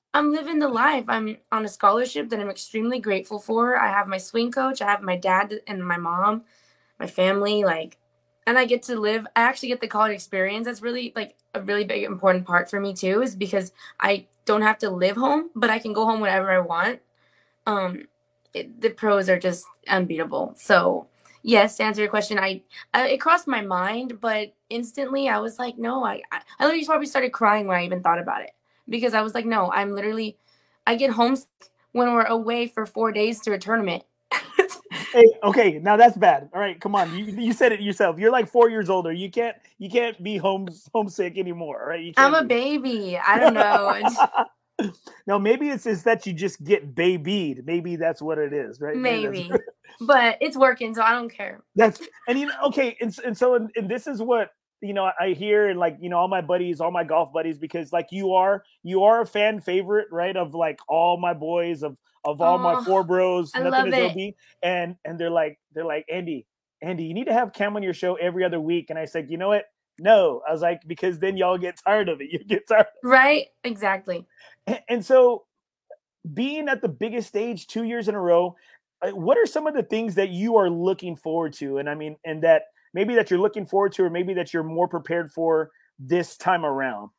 [0.14, 4.08] i'm living the life i'm on a scholarship that i'm extremely grateful for i have
[4.08, 6.42] my swing coach i have my dad and my mom
[6.98, 7.98] my family like
[8.46, 9.26] and I get to live.
[9.36, 10.66] I actually get the college experience.
[10.66, 14.62] That's really like a really big important part for me too, is because I don't
[14.62, 17.00] have to live home, but I can go home whenever I want.
[17.66, 18.08] Um,
[18.54, 20.54] it, the pros are just unbeatable.
[20.56, 21.06] So
[21.42, 22.62] yes, to answer your question, I,
[22.94, 26.86] I, it crossed my mind, but instantly I was like, no, I I, I literally
[26.86, 28.52] probably started crying when I even thought about it
[28.88, 30.36] because I was like, no, I'm literally
[30.86, 31.48] I get homesick
[31.92, 34.02] when we're away for four days to a tournament.
[35.12, 36.48] hey, okay, now that's bad.
[36.54, 37.16] All right, come on.
[37.16, 38.18] You, you said it yourself.
[38.18, 39.12] You're like four years older.
[39.12, 42.14] You can't you can't be home homesick anymore, right?
[42.16, 43.18] I'm a baby.
[43.18, 43.94] I don't know.
[45.26, 47.64] no, maybe it's just that you just get babied.
[47.66, 48.96] Maybe that's what it is, right?
[48.96, 49.50] Maybe,
[50.00, 51.62] but it's working, so I don't care.
[51.76, 55.10] That's and you know, okay, and, and so and, and this is what you know
[55.18, 58.08] I hear and like you know all my buddies, all my golf buddies, because like
[58.10, 60.36] you are you are a fan favorite, right?
[60.36, 64.10] Of like all my boys of of all oh, my Fore Bros, I nothing is
[64.10, 66.46] OB, and and they're like they're like Andy,
[66.82, 68.90] Andy, you need to have Cam on your show every other week.
[68.90, 69.66] And I said, you know what?
[69.98, 72.28] No, I was like because then y'all get tired of it.
[72.30, 73.46] You get tired, right?
[73.62, 74.26] Exactly.
[74.88, 75.44] And, so,
[76.34, 78.56] being at the biggest stage two years in a row,
[79.02, 81.78] uh, what are some of the things that you are looking forward to?
[81.78, 84.62] And I mean, and that maybe that you're looking forward to, or maybe that you're
[84.62, 87.10] more prepared for this time around?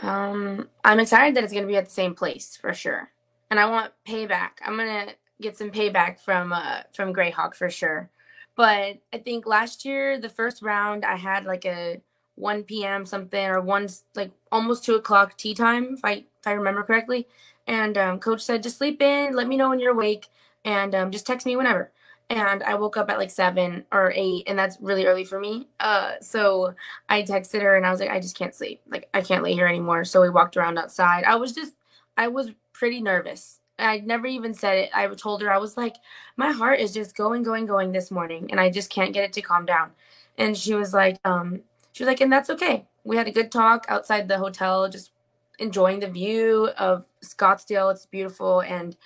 [0.00, 3.10] Um, I'm excited that it's going to be at the same place for sure,
[3.50, 4.50] and I want payback.
[4.64, 8.08] I'm gonna get some payback from uh from Grayhawk for sure.
[8.56, 12.00] But I think last year, the first round, I had like a
[12.36, 13.04] 1 p.m.
[13.06, 17.28] something or one like almost two o'clock tea time, if I if I remember correctly.
[17.66, 20.26] And um, coach said, just sleep in, let me know when you're awake,
[20.64, 21.92] and um, just text me whenever
[22.32, 25.68] and I woke up at like seven or eight, and that's really early for me.
[25.80, 26.74] Uh, so
[27.08, 28.80] I texted her and I was like, I just can't sleep.
[28.88, 30.04] Like I can't lay here anymore.
[30.04, 31.24] So we walked around outside.
[31.24, 31.74] I was just,
[32.16, 33.60] I was pretty nervous.
[33.78, 34.90] I never even said it.
[34.94, 35.96] I told her I was like,
[36.36, 39.32] my heart is just going, going, going this morning, and I just can't get it
[39.34, 39.90] to calm down.
[40.38, 41.60] And she was like, um,
[41.92, 42.86] she was like, and that's okay.
[43.04, 45.12] We had a good talk outside the hotel, just
[45.58, 47.92] enjoying the view of Scottsdale.
[47.92, 48.96] It's beautiful, and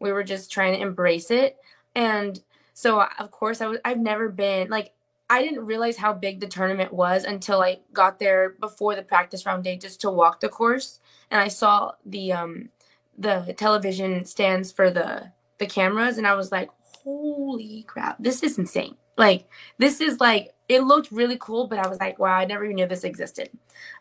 [0.00, 1.56] we were just trying to embrace it.
[1.94, 2.40] And
[2.74, 4.92] so of course I was I've never been like
[5.30, 9.46] I didn't realize how big the tournament was until I got there before the practice
[9.46, 11.00] round day just to walk the course
[11.30, 12.70] and I saw the um
[13.16, 16.70] the television stands for the the cameras and I was like
[17.04, 19.46] holy crap this is insane like
[19.78, 22.76] this is like it looked really cool but I was like wow I never even
[22.76, 23.50] knew this existed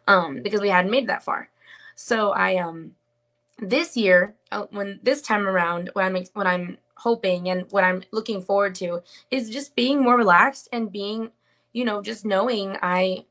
[0.08, 1.50] um because we hadn't made that far
[1.96, 2.94] so I um
[3.60, 8.04] this year uh, when this time around when I'm when I'm hoping and what I'm
[8.12, 11.32] looking forward to is just being more relaxed and being,
[11.74, 13.26] you know, just knowing I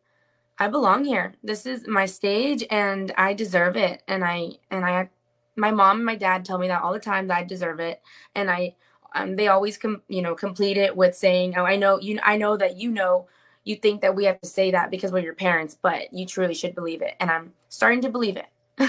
[0.58, 1.34] I belong here.
[1.42, 4.02] This is my stage and I deserve it.
[4.08, 5.10] And I and I
[5.56, 8.00] my mom and my dad tell me that all the time that I deserve it.
[8.34, 8.76] And I
[9.14, 12.36] um, they always com- you know complete it with saying, "Oh, I know you I
[12.36, 13.26] know that you know
[13.64, 16.54] you think that we have to say that because we're your parents, but you truly
[16.54, 18.46] should believe it." And I'm starting to believe it.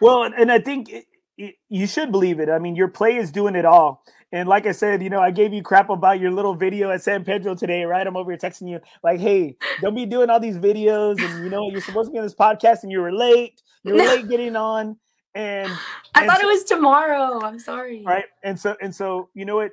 [0.00, 0.92] well, and I think
[1.36, 2.48] you should believe it.
[2.48, 4.04] I mean, your play is doing it all.
[4.32, 7.02] And like I said, you know, I gave you crap about your little video at
[7.02, 8.04] San Pedro today, right?
[8.04, 11.50] I'm over here texting you like, "Hey, don't be doing all these videos." And you
[11.50, 13.62] know, you're supposed to be on this podcast, and you were late.
[13.84, 14.96] You were late getting on.
[15.34, 15.72] And
[16.14, 17.40] I and thought so, it was tomorrow.
[17.42, 18.02] I'm sorry.
[18.04, 18.26] Right.
[18.42, 19.72] And so, and so, you know what?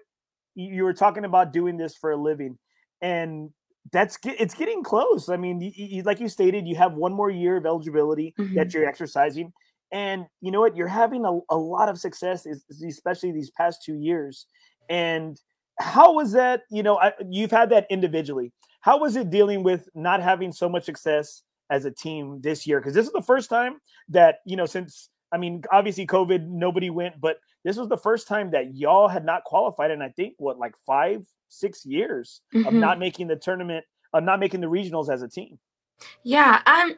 [0.55, 2.57] You were talking about doing this for a living,
[3.01, 3.51] and
[3.91, 5.29] that's it's getting close.
[5.29, 8.55] I mean, you, you, like you stated, you have one more year of eligibility mm-hmm.
[8.55, 9.53] that you're exercising
[9.91, 10.75] and you know what?
[10.75, 14.45] You're having a, a lot of success, especially these past two years.
[14.89, 15.39] And
[15.79, 16.61] how was that?
[16.69, 18.53] You know, I, you've had that individually.
[18.81, 22.79] How was it dealing with not having so much success as a team this year?
[22.79, 26.89] Because this is the first time that, you know, since, I mean, obviously COVID, nobody
[26.89, 30.35] went, but this was the first time that y'all had not qualified and I think,
[30.37, 32.67] what, like five, six years mm-hmm.
[32.67, 35.59] of not making the tournament, of not making the regionals as a team.
[36.23, 36.95] Yeah, I'm.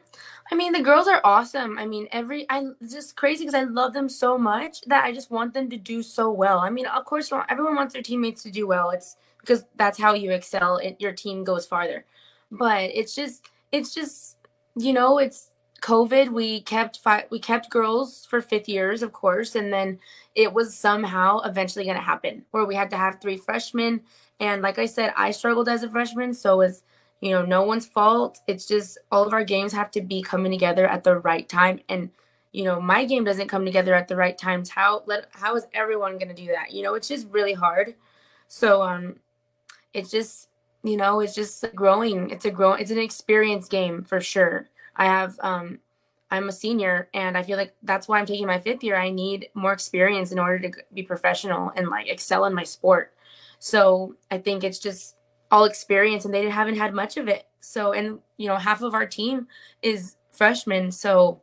[0.50, 1.78] I mean, the girls are awesome.
[1.78, 5.30] I mean, every I just crazy because I love them so much that I just
[5.30, 6.58] want them to do so well.
[6.58, 8.90] I mean, of course, everyone wants their teammates to do well.
[8.90, 10.78] It's because that's how you excel.
[10.78, 12.06] It, your team goes farther.
[12.50, 14.36] But it's just, it's just,
[14.76, 15.50] you know, it's
[15.84, 16.30] COVID.
[16.30, 17.26] We kept five.
[17.30, 19.98] We kept girls for fifth years, of course, and then
[20.34, 24.00] it was somehow eventually going to happen where we had to have three freshmen.
[24.40, 26.82] And like I said, I struggled as a freshman, so was
[27.20, 28.40] you know, no one's fault.
[28.46, 31.80] It's just all of our games have to be coming together at the right time.
[31.88, 32.10] And,
[32.52, 34.68] you know, my game doesn't come together at the right times.
[34.68, 36.72] How let how is everyone gonna do that?
[36.72, 37.94] You know, it's just really hard.
[38.48, 39.16] So um
[39.94, 40.48] it's just
[40.82, 42.30] you know, it's just growing.
[42.30, 44.68] It's a grow it's an experience game for sure.
[44.96, 45.78] I have um
[46.30, 48.96] I'm a senior and I feel like that's why I'm taking my fifth year.
[48.96, 53.12] I need more experience in order to be professional and like excel in my sport.
[53.58, 55.16] So I think it's just
[55.50, 57.46] all experience and they haven't had much of it.
[57.60, 59.46] So, and you know, half of our team
[59.80, 60.90] is freshmen.
[60.90, 61.40] So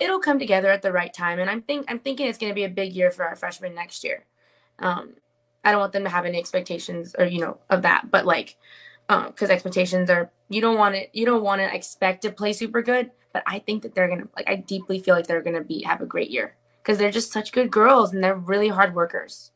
[0.00, 1.38] it'll come together at the right time.
[1.38, 3.74] And I'm think I'm thinking it's going to be a big year for our freshmen
[3.74, 4.24] next year.
[4.80, 5.14] Um,
[5.62, 8.56] I don't want them to have any expectations or you know of that, but like,
[9.08, 12.52] because um, expectations are you don't want it you don't want to expect to play
[12.52, 13.10] super good.
[13.32, 16.00] But I think that they're gonna like I deeply feel like they're gonna be have
[16.00, 19.50] a great year because they're just such good girls and they're really hard workers.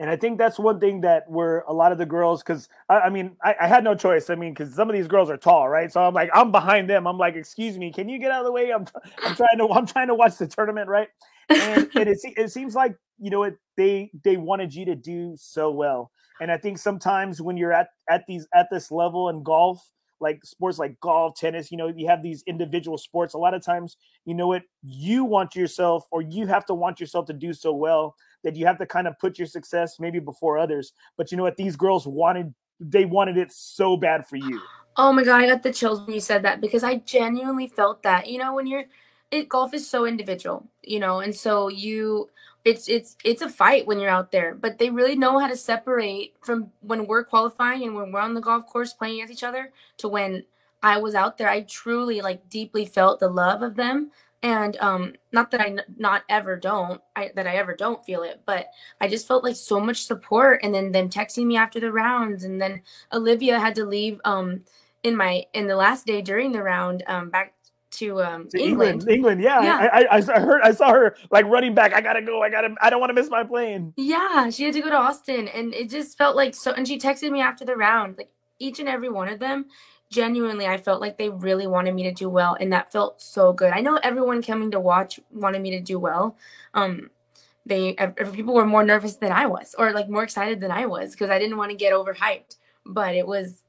[0.00, 3.00] And I think that's one thing that where a lot of the girls, because I,
[3.00, 4.30] I, mean, I, I, had no choice.
[4.30, 5.92] I mean, because some of these girls are tall, right?
[5.92, 7.04] So I'm like, I'm behind them.
[7.08, 8.70] I'm like, excuse me, can you get out of the way?
[8.70, 8.86] I'm,
[9.24, 11.08] I'm trying to, I'm trying to watch the tournament, right?
[11.48, 15.34] And, and it, it seems like you know it, they they wanted you to do
[15.36, 16.10] so well.
[16.40, 20.44] And I think sometimes when you're at at these at this level in golf, like
[20.44, 23.34] sports like golf, tennis, you know, you have these individual sports.
[23.34, 27.00] A lot of times, you know what, you want yourself or you have to want
[27.00, 30.18] yourself to do so well that you have to kind of put your success maybe
[30.18, 30.92] before others.
[31.16, 34.60] But you know what, these girls wanted they wanted it so bad for you.
[34.96, 38.02] Oh my god, I got the chills when you said that because I genuinely felt
[38.02, 38.28] that.
[38.28, 38.84] You know, when you're
[39.30, 42.30] it golf is so individual, you know, and so you
[42.68, 45.56] it's it's it's a fight when you're out there but they really know how to
[45.56, 49.44] separate from when we're qualifying and when we're on the golf course playing against each
[49.44, 50.44] other to when
[50.82, 51.48] i was out there.
[51.48, 54.10] I truly like deeply felt the love of them.
[54.42, 58.22] And um not that i n- not ever don't i that i ever don't feel
[58.22, 58.66] it but
[59.00, 62.44] i just felt like so much support and then them texting me after the rounds.
[62.44, 64.62] And then olivia had to leave um
[65.04, 67.54] in my in the last day during the round um back
[67.98, 69.02] to um to England.
[69.02, 69.10] England.
[69.10, 69.62] England, yeah.
[69.62, 69.88] yeah.
[69.92, 71.92] I, I, I heard I saw her like running back.
[71.92, 72.42] I gotta go.
[72.42, 72.74] I gotta.
[72.80, 73.92] I don't want to miss my plane.
[73.96, 76.72] Yeah, she had to go to Austin, and it just felt like so.
[76.72, 79.66] And she texted me after the round, like each and every one of them.
[80.10, 83.52] Genuinely, I felt like they really wanted me to do well, and that felt so
[83.52, 83.72] good.
[83.72, 86.38] I know everyone coming to watch wanted me to do well.
[86.72, 87.10] Um,
[87.66, 87.92] they
[88.32, 91.28] people were more nervous than I was, or like more excited than I was, because
[91.28, 92.56] I didn't want to get overhyped.
[92.86, 93.62] But it was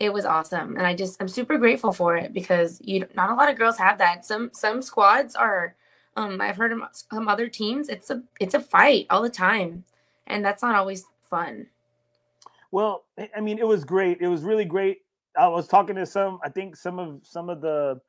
[0.00, 0.76] it was awesome.
[0.76, 3.78] And i just i'm super grateful for it because you not a lot of girls
[3.78, 4.24] have that.
[4.26, 5.76] Some some squads are
[6.16, 9.84] um i've heard some other teams it's a it's a fight all the time.
[10.26, 11.66] And that's not always fun.
[12.72, 13.04] Well
[13.36, 14.20] i mean it was great.
[14.20, 15.02] It was really great.
[15.38, 18.00] I was talking to some i think some of some of the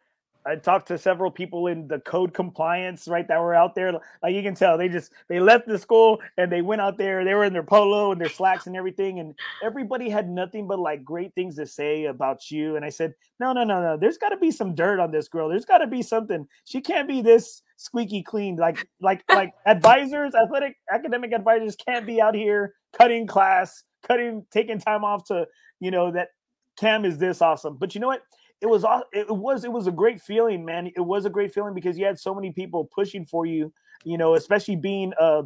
[0.46, 3.94] I talked to several people in the code compliance, right, that were out there.
[4.24, 7.24] Like you can tell, they just they left the school and they went out there.
[7.24, 10.80] They were in their polo and their slacks and everything, and everybody had nothing but
[10.80, 12.76] like great things to say about you.
[12.76, 13.98] And I said, no, no, no, no.
[13.98, 15.50] There's got to be some dirt on this girl.
[15.50, 16.48] There's got to be something.
[16.66, 18.56] She can't be this squeaky clean.
[18.56, 24.80] Like like like advisors, athletic academic advisors can't be out here cutting class, cutting, taking
[24.80, 25.48] time off to
[25.80, 26.30] you know that
[26.78, 27.78] Cam is this awesome.
[27.78, 28.24] But you know what?
[28.62, 30.92] It was it was it was a great feeling, man.
[30.96, 33.74] It was a great feeling because you had so many people pushing for you.
[34.04, 35.44] You know, especially being a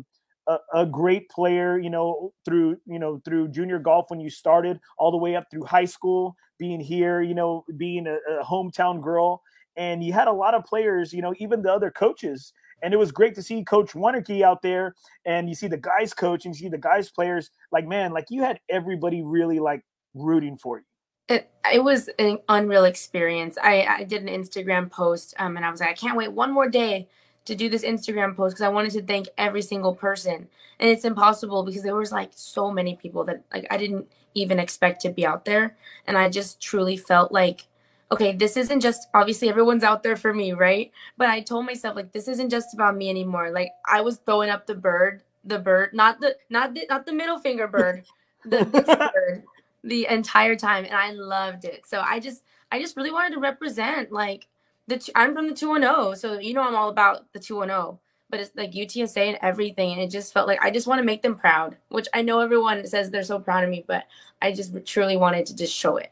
[0.48, 1.80] a, a great player.
[1.80, 5.46] You know, through you know through junior golf when you started, all the way up
[5.50, 7.22] through high school, being here.
[7.22, 9.42] You know, being a, a hometown girl,
[9.78, 11.14] and you had a lot of players.
[11.14, 12.54] You know, even the other coaches.
[12.84, 16.14] And it was great to see Coach Wonderkey out there, and you see the guys
[16.14, 17.50] coach, and you see the guys players.
[17.72, 19.82] Like man, like you had everybody really like
[20.14, 20.86] rooting for you
[21.28, 23.58] it, it was an unreal experience.
[23.62, 26.52] I, I did an Instagram post um, and I was like, I can't wait one
[26.52, 27.08] more day
[27.46, 30.48] to do this Instagram post because I wanted to thank every single person.
[30.80, 34.60] And it's impossible because there was like so many people that like I didn't even
[34.60, 35.76] expect to be out there.
[36.06, 37.66] And I just truly felt like,
[38.12, 40.92] okay, this isn't just obviously everyone's out there for me, right?
[41.18, 43.52] But I told myself like this isn't just about me anymore.
[43.52, 47.14] Like I was throwing up the bird, the bird, not the not the not the
[47.14, 48.04] middle finger bird,
[48.44, 48.66] the
[49.14, 49.44] bird
[49.86, 51.88] the entire time and I loved it.
[51.88, 54.48] So I just I just really wanted to represent like
[54.88, 58.00] the I'm from the 210, so you know I'm all about the 210.
[58.30, 61.06] But it's like UTSA and everything, and it just felt like I just want to
[61.06, 61.78] make them proud.
[61.90, 64.06] Which I know everyone says they're so proud of me, but
[64.42, 66.12] I just truly wanted to just show it.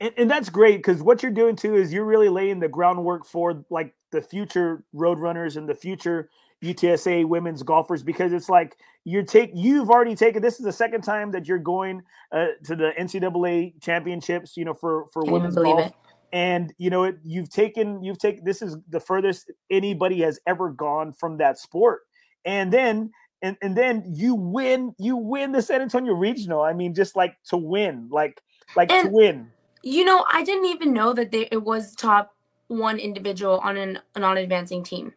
[0.00, 3.26] And, and that's great because what you're doing too is you're really laying the groundwork
[3.26, 6.30] for like the future roadrunners and the future
[6.64, 11.02] UTSA women's golfers because it's like you're take you've already taken this is the second
[11.02, 15.54] time that you're going uh, to the NCAA championships, you know, for for Can't women's
[15.54, 15.86] golf.
[15.86, 15.94] It.
[16.32, 20.70] And you know, it, you've taken you've taken this is the furthest anybody has ever
[20.70, 22.02] gone from that sport.
[22.44, 23.10] And then
[23.42, 26.62] and, and then you win you win the San Antonio Regional.
[26.62, 28.40] I mean, just like to win, like
[28.74, 29.50] like and, to win.
[29.82, 32.34] You know, I didn't even know that they, it was top
[32.68, 35.12] one individual on an, a non-advancing team.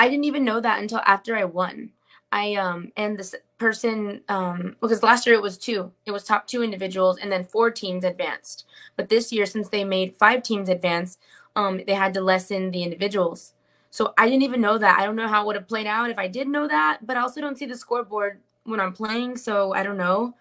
[0.00, 1.92] I didn't even know that until after I won.
[2.32, 5.92] I um and this person um because last year it was two.
[6.06, 8.66] It was top two individuals and then four teams advanced.
[8.96, 11.18] But this year since they made five teams advance,
[11.56, 13.54] um they had to lessen the individuals.
[13.90, 14.98] So I didn't even know that.
[15.00, 17.18] I don't know how it would have played out if I did know that, but
[17.18, 20.34] I also don't see the scoreboard when I'm playing, so I don't know.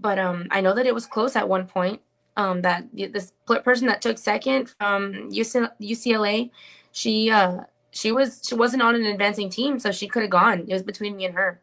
[0.00, 2.00] but um, I know that it was close at one point.
[2.38, 3.32] Um, that this
[3.64, 6.50] person that took second from UCLA,
[6.92, 7.62] she uh,
[7.96, 10.66] she was she wasn't on an advancing team, so she could have gone.
[10.68, 11.60] It was between me and her.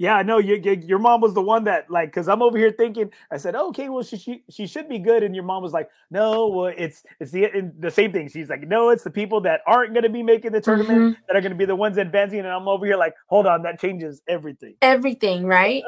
[0.00, 2.70] Yeah, no, you, you, your mom was the one that like because I'm over here
[2.70, 3.10] thinking.
[3.32, 5.72] I said, oh, okay, well, she, she she should be good, and your mom was
[5.72, 8.28] like, no, well, it's it's the the same thing.
[8.28, 11.20] She's like, no, it's the people that aren't going to be making the tournament mm-hmm.
[11.26, 13.62] that are going to be the ones advancing, and I'm over here like, hold on,
[13.62, 14.74] that changes everything.
[14.80, 15.82] Everything, right?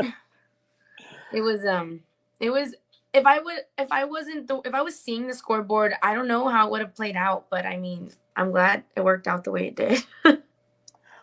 [1.33, 2.01] it was um,
[2.41, 2.75] it was
[3.13, 6.29] if I would if I wasn't the, if I was seeing the scoreboard, I don't
[6.29, 9.45] know how it would have played out, but I mean, I'm glad it worked out
[9.45, 10.05] the way it did.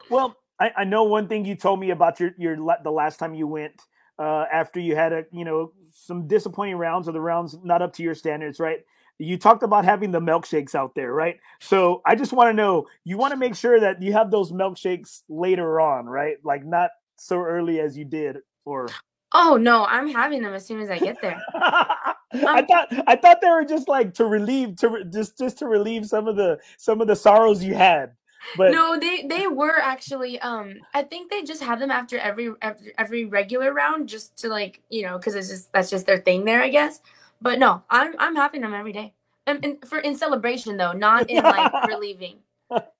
[0.09, 3.33] well I, I know one thing you told me about your your the last time
[3.33, 3.81] you went
[4.19, 7.93] uh, after you had a you know some disappointing rounds or the rounds not up
[7.93, 8.79] to your standards, right?
[9.19, 11.39] You talked about having the milkshakes out there, right?
[11.59, 14.51] So I just want to know you want to make sure that you have those
[14.51, 16.37] milkshakes later on, right?
[16.43, 18.87] Like not so early as you did, or
[19.33, 21.41] oh no, I'm having them as soon as I get there.
[21.53, 26.05] I thought I thought they were just like to relieve to just just to relieve
[26.05, 28.13] some of the some of the sorrows you had.
[28.55, 30.39] But no, they they were actually.
[30.39, 34.47] Um, I think they just have them after every every, every regular round, just to
[34.47, 37.01] like you know, because it's just that's just their thing there, I guess.
[37.41, 39.13] But no, I'm I'm having them every day,
[39.45, 42.37] and, and for in celebration though, not in like relieving.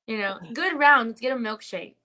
[0.07, 1.09] You know, good round.
[1.09, 1.95] Let's get a milkshake.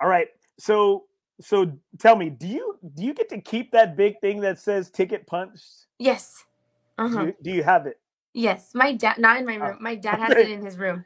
[0.00, 1.04] All right, so
[1.40, 4.90] so tell me, do you do you get to keep that big thing that says
[4.90, 5.60] ticket punch?
[5.98, 6.44] Yes.
[6.96, 7.20] Uh-huh.
[7.20, 8.00] Do, you, do you have it?
[8.34, 9.18] Yes, my dad.
[9.18, 9.78] Not in my room.
[9.80, 11.04] My dad has it in his room.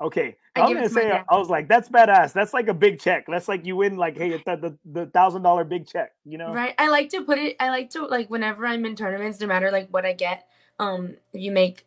[0.00, 2.32] Okay, I, I was gonna say I was like, that's badass.
[2.32, 3.24] That's like a big check.
[3.26, 6.12] That's like you win like, hey, the the, the thousand dollar big check.
[6.24, 6.74] You know, right?
[6.78, 7.56] I like to put it.
[7.60, 10.46] I like to like whenever I'm in tournaments, no matter like what I get.
[10.78, 11.86] Um, if you make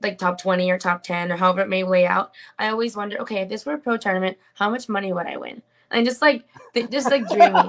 [0.00, 3.18] like top twenty or top ten or however it may weigh out, I always wonder,
[3.18, 5.60] okay, if this were a pro tournament, how much money would I win?
[5.90, 6.44] And just like
[6.90, 7.54] just like dreaming.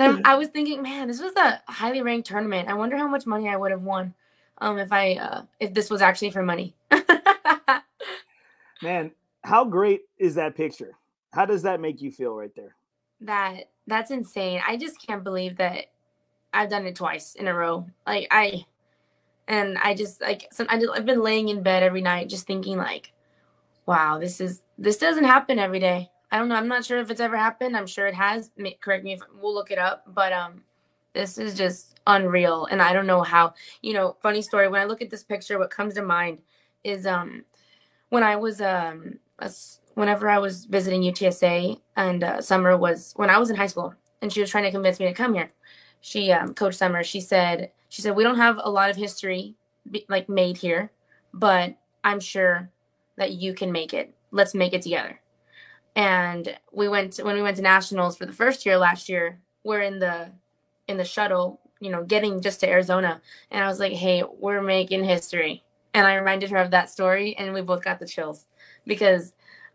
[0.00, 2.68] I was thinking, man, this was a highly ranked tournament.
[2.68, 4.14] I wonder how much money I would have won,
[4.58, 6.74] um, if I uh, if this was actually for money.
[8.82, 9.10] Man,
[9.42, 10.92] how great is that picture?
[11.32, 12.76] How does that make you feel right there?
[13.20, 14.60] That that's insane.
[14.66, 15.86] I just can't believe that
[16.52, 17.86] I've done it twice in a row.
[18.06, 18.64] Like I
[19.48, 22.76] and I just like some I I've been laying in bed every night just thinking
[22.76, 23.12] like
[23.86, 26.10] wow, this is this doesn't happen every day.
[26.30, 26.56] I don't know.
[26.56, 27.76] I'm not sure if it's ever happened.
[27.76, 28.50] I'm sure it has.
[28.80, 30.62] Correct me if we'll look it up, but um
[31.14, 33.54] this is just unreal and I don't know how.
[33.82, 36.38] You know, funny story when I look at this picture what comes to mind
[36.84, 37.44] is um
[38.10, 39.18] when I was um
[39.94, 43.94] whenever I was visiting UTSA and uh, Summer was when I was in high school
[44.20, 45.50] and she was trying to convince me to come here.
[46.00, 49.54] She um, Coach Summer she said she said we don't have a lot of history
[49.90, 50.92] be, like made here,
[51.32, 52.70] but I'm sure
[53.16, 54.14] that you can make it.
[54.30, 55.20] Let's make it together.
[55.98, 59.40] And we went to, when we went to nationals for the first year last year.
[59.64, 60.32] We're in the
[60.86, 64.62] in the shuttle, you know, getting just to Arizona, and I was like, "Hey, we're
[64.62, 68.46] making history." and I reminded her of that story, and we both got the chills
[68.86, 69.32] because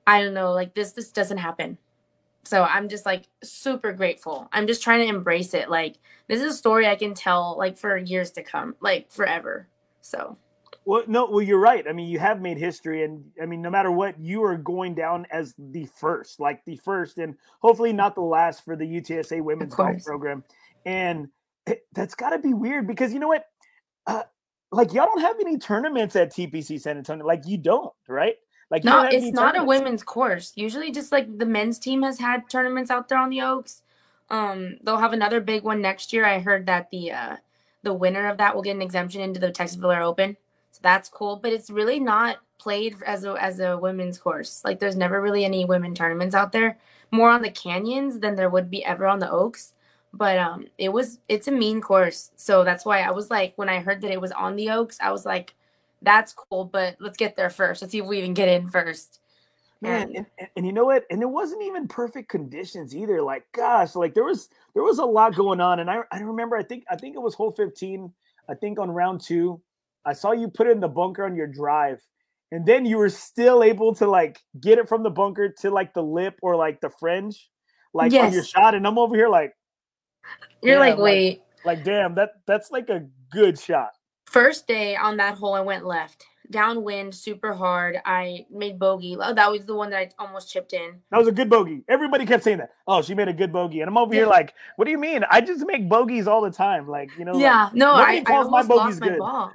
[0.08, 1.78] I don't know, like this this doesn't happen.
[2.46, 4.50] So I'm just like super grateful.
[4.52, 5.70] I'm just trying to embrace it.
[5.70, 5.96] Like
[6.28, 9.68] this is a story I can tell like for years to come, like forever.
[10.02, 10.38] So
[10.86, 11.86] well, no, well, you're right.
[11.88, 14.96] I mean, you have made history, and I mean, no matter what, you are going
[14.96, 19.41] down as the first, like the first, and hopefully not the last for the UTSA
[19.41, 20.43] women's golf program.
[20.86, 21.30] And
[21.65, 23.46] it, that's got to be weird because you know what?
[24.06, 24.24] Uh,
[24.72, 27.26] like y'all don't have any tournaments at TPC San Antonio.
[27.26, 28.36] Like you don't, right?
[28.69, 30.52] Like no, it's not a women's course.
[30.56, 33.84] Usually, just like the men's team has had tournaments out there on the Oaks.
[34.30, 36.26] Um, they'll have another big one next year.
[36.26, 37.36] I heard that the uh,
[37.84, 40.38] the winner of that will get an exemption into the Texas Valero Open,
[40.84, 41.38] that's cool.
[41.38, 44.62] But it's really not played as a as a women's course.
[44.63, 46.78] Like there's never really any women tournaments out there.
[47.10, 49.74] More on the canyons than there would be ever on the Oaks
[50.13, 53.67] but um it was it's a mean course so that's why i was like when
[53.67, 55.56] i heard that it was on the oaks i was like
[56.02, 59.19] that's cool but let's get there first let's see if we even get in first
[59.82, 63.46] man and, and, and, you know what and it wasn't even perfect conditions either like
[63.54, 66.63] gosh like there was there was a lot going on and i i remember i
[66.63, 68.12] think i think it was hole 15
[68.48, 69.60] i think on round two
[70.06, 72.01] i saw you put it in the bunker on your drive
[72.51, 75.93] and then you were still able to like get it from the bunker to like
[75.93, 77.49] the lip or like the fringe
[77.93, 78.28] like yes.
[78.28, 79.54] on your shot and i'm over here like
[80.62, 81.41] you're like, wait.
[81.66, 83.91] Like, like, damn, that that's like a good shot.
[84.26, 86.26] First day on that hole, I went left.
[86.51, 87.97] Downwind, super hard.
[88.06, 89.18] I made bogey.
[89.20, 90.99] Oh, that was the one that I almost chipped in.
[91.10, 91.84] That was a good bogey.
[91.88, 92.72] Everybody kept saying that.
[92.88, 94.22] Oh, she made a good bogey, and I'm over yeah.
[94.22, 95.24] here like, what do you mean?
[95.30, 96.88] I just make bogeys all the time.
[96.88, 97.38] Like, you know.
[97.38, 97.66] Yeah.
[97.66, 99.20] Like, no, I, I almost lost my good.
[99.20, 99.54] ball.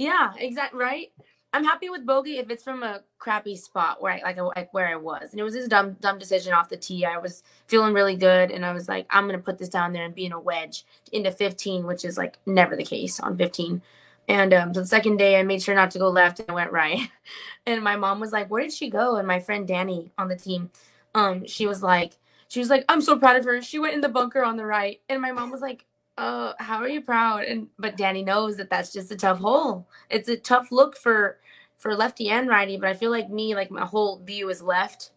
[0.00, 0.80] Yeah, exactly.
[0.80, 1.12] Right.
[1.52, 4.88] I'm happy with bogey if it's from a crappy spot where I like, like where
[4.88, 5.30] I was.
[5.30, 7.04] And it was this dumb dumb decision off the tee.
[7.04, 10.06] I was feeling really good and I was like, I'm gonna put this down there
[10.06, 13.82] and be in a wedge into 15, which is like never the case on 15.
[14.26, 16.72] And um, the second day, I made sure not to go left and I went
[16.72, 17.00] right.
[17.66, 20.36] and my mom was like, "Where did she go?" And my friend Danny on the
[20.36, 20.70] team,
[21.14, 22.16] um, she was like,
[22.48, 23.60] she was like, "I'm so proud of her.
[23.60, 25.84] She went in the bunker on the right." And my mom was like,
[26.20, 29.88] "Uh, how are you proud?" And but Danny knows that that's just a tough hole.
[30.10, 31.38] It's a tough look for
[31.76, 32.76] for lefty and righty.
[32.76, 35.10] But I feel like me, like my whole view is left.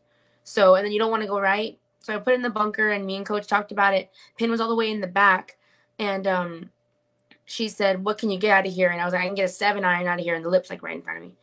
[0.43, 1.79] So and then you don't want to go right.
[2.01, 4.11] So I put in the bunker, and me and coach talked about it.
[4.37, 5.57] Pin was all the way in the back,
[5.99, 6.69] and um
[7.45, 8.89] she said, What can you get out of here?
[8.89, 10.35] And I was like, I can get a seven iron out of here.
[10.35, 11.35] And the lip's like right in front of me.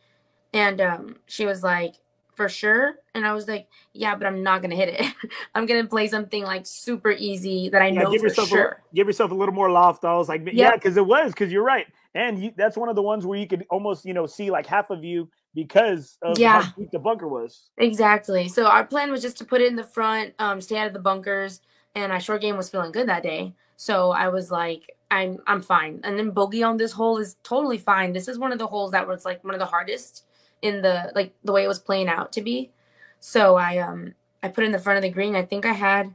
[0.53, 1.95] And um, she was like,
[2.33, 2.95] For sure.
[3.13, 5.13] And I was like, Yeah, but I'm not to hit it.
[5.55, 8.81] I'm to play something like super easy that I yeah, know give for yourself sure.
[8.91, 10.05] A, give yourself a little more loft.
[10.05, 10.53] I was like, yep.
[10.53, 11.87] Yeah, because it was, because you're right.
[12.15, 14.65] And you, that's one of the ones where you could almost, you know, see like
[14.65, 16.61] half of you because of yeah.
[16.61, 17.69] how deep the bunker was.
[17.77, 18.47] Exactly.
[18.47, 20.93] So our plan was just to put it in the front, um, stay out of
[20.93, 21.61] the bunkers.
[21.95, 23.53] And our short game was feeling good that day.
[23.75, 25.99] So I was like, I'm I'm fine.
[26.03, 28.13] And then bogey on this hole is totally fine.
[28.13, 30.25] This is one of the holes that was like one of the hardest
[30.61, 32.71] in the like the way it was playing out to be.
[33.19, 35.35] So I um I put in the front of the green.
[35.35, 36.13] I think I had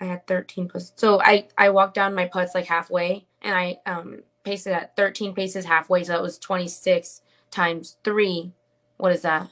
[0.00, 0.92] I had 13 plus.
[0.96, 4.96] So I I walked down my putts like halfway and I um paced it at
[4.96, 6.04] 13 paces halfway.
[6.04, 8.52] So that was 26 times three.
[8.98, 9.48] What is that?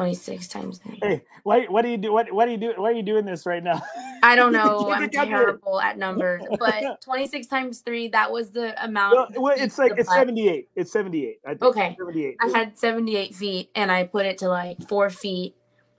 [0.00, 0.98] 26 times 3.
[1.02, 2.10] Hey, why, what do you do?
[2.10, 2.72] What, what do you do?
[2.76, 3.82] Why are you doing this right now?
[4.22, 4.90] I don't know.
[4.94, 9.36] I'm terrible at numbers, but 26 times 3, that was the amount.
[9.36, 10.70] Well, it's like, it's 78.
[10.74, 11.40] It's 78.
[11.46, 11.96] I okay.
[11.98, 12.36] 78.
[12.40, 15.54] I had 78 feet and I put it to like four feet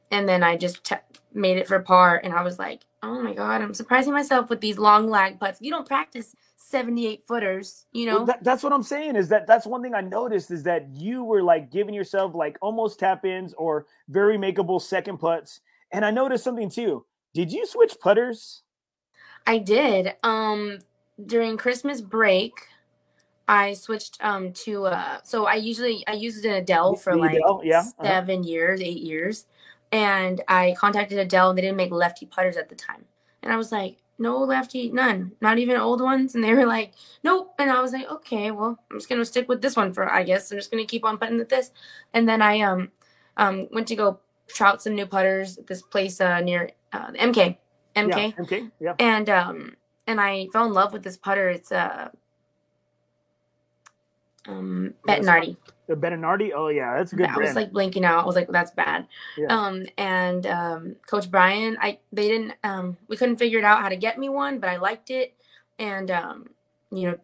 [0.10, 0.96] and then I just t-
[1.36, 2.20] made it for par.
[2.24, 5.62] And I was like, oh my God, I'm surprising myself with these long lag putts.
[5.62, 6.36] You don't practice
[6.68, 8.18] 78 footers, you know?
[8.18, 10.88] Well, that, that's what I'm saying is that that's one thing I noticed is that
[10.94, 15.62] you were like giving yourself like almost tap ins or very makeable second putts.
[15.92, 17.06] And I noticed something too.
[17.34, 18.64] Did you switch putters?
[19.48, 20.16] I did.
[20.24, 20.80] Um,
[21.26, 22.54] during Christmas break,
[23.48, 27.80] I switched um to uh so I usually I used an Edel for like yeah.
[27.80, 28.04] Uh-huh.
[28.04, 28.48] 7 uh-huh.
[28.48, 29.46] years, 8 years.
[29.92, 33.04] And I contacted Edel and they didn't make lefty putters at the time.
[33.44, 36.36] And I was like, no lefty, none, not even old ones.
[36.36, 36.94] And they were like,
[37.24, 37.54] nope.
[37.60, 40.24] And I was like, okay, well, I'm just gonna stick with this one for, I
[40.24, 40.52] guess.
[40.52, 41.72] I'm just gonna keep on putting with this.
[42.14, 42.92] And then I um
[43.38, 47.58] um went to go trout some new putters at this place uh, near uh, MK,
[47.96, 48.96] MK, yeah, MK, yeah.
[49.00, 49.76] And um
[50.08, 51.50] and I fell in love with this putter.
[51.50, 52.10] It's uh
[54.48, 55.58] um Bettinardi.
[55.92, 56.52] The Bettinardi?
[56.56, 57.26] Oh yeah, that's a good.
[57.26, 58.24] Yeah, I was like blinking out.
[58.24, 59.08] I was like, that's bad.
[59.38, 59.48] Yeah.
[59.50, 63.90] Um and um Coach Brian, I they didn't um we couldn't figure it out how
[63.90, 65.36] to get me one, but I liked it.
[65.80, 66.48] And um,
[66.94, 67.18] you know,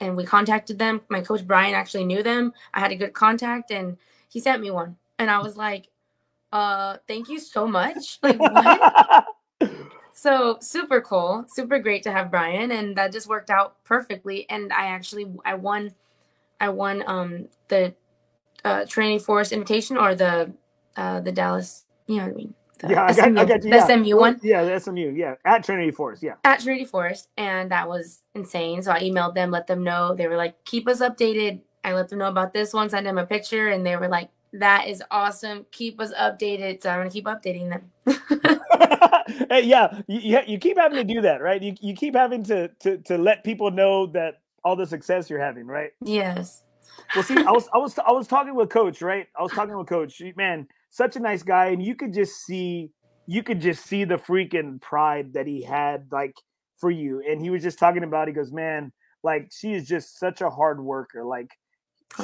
[0.00, 1.02] and we contacted them.
[1.10, 2.54] My coach Brian actually knew them.
[2.72, 3.98] I had a good contact and
[4.30, 4.96] he sent me one.
[5.18, 5.88] And I was like,
[6.50, 8.20] uh, thank you so much.
[8.22, 9.26] Like what?
[10.14, 14.72] so super cool super great to have brian and that just worked out perfectly and
[14.72, 15.92] i actually i won
[16.60, 17.94] I won um the
[18.64, 20.52] uh, Trinity Forest invitation or the
[20.96, 21.84] uh, the Dallas.
[22.06, 22.54] You know what I mean?
[22.78, 23.86] The yeah, SMU, I got, I got you, yeah.
[23.86, 24.40] the SMU one.
[24.42, 25.12] Yeah, the SMU.
[25.14, 26.22] Yeah, at Trinity Forest.
[26.22, 28.82] Yeah, at Trinity Forest, and that was insane.
[28.82, 30.14] So I emailed them, let them know.
[30.14, 33.18] They were like, "Keep us updated." I let them know about this one, sent them
[33.18, 35.66] a picture, and they were like, "That is awesome.
[35.70, 37.90] Keep us updated." So I'm gonna keep updating them.
[39.48, 41.62] hey, yeah, you, you keep having to do that, right?
[41.62, 45.40] You you keep having to to to let people know that all the success you're
[45.40, 45.92] having, right?
[46.02, 46.62] Yes.
[47.14, 49.26] Well, see, I was I was I was talking with coach, right?
[49.38, 50.20] I was talking with coach.
[50.36, 52.90] Man, such a nice guy, and you could just see
[53.26, 56.36] you could just see the freaking pride that he had, like
[56.78, 57.22] for you.
[57.28, 58.28] And he was just talking about.
[58.28, 58.92] He goes, man,
[59.22, 61.24] like she is just such a hard worker.
[61.24, 61.50] Like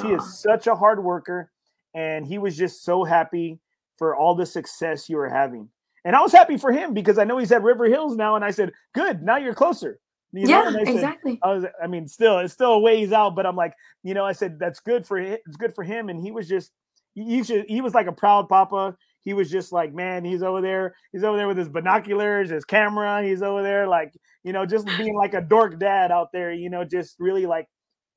[0.01, 1.51] she is such a hard worker,
[1.93, 3.59] and he was just so happy
[3.97, 5.69] for all the success you were having.
[6.03, 8.35] And I was happy for him because I know he's at River Hills now.
[8.35, 9.99] And I said, good, now you're closer.
[10.33, 11.39] You yeah, said, exactly.
[11.43, 13.73] I was, I mean, still, it's still a ways out, but I'm like,
[14.03, 15.37] you know, I said that's good for him.
[15.45, 16.71] It's good for him, and he was just,
[17.15, 17.65] you should.
[17.67, 18.95] He was like a proud papa.
[19.23, 20.95] He was just like, man, he's over there.
[21.11, 23.21] He's over there with his binoculars, his camera.
[23.23, 24.13] He's over there, like,
[24.43, 26.53] you know, just being like a dork dad out there.
[26.53, 27.67] You know, just really like,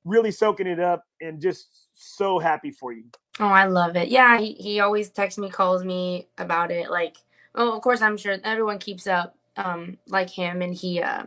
[0.04, 3.04] really soaking it up, and just so happy for you.
[3.40, 4.08] Oh, I love it.
[4.08, 6.90] Yeah, he he always texts me, calls me about it.
[6.90, 7.16] Like,
[7.56, 11.24] oh, of course, I'm sure everyone keeps up um like him, and he uh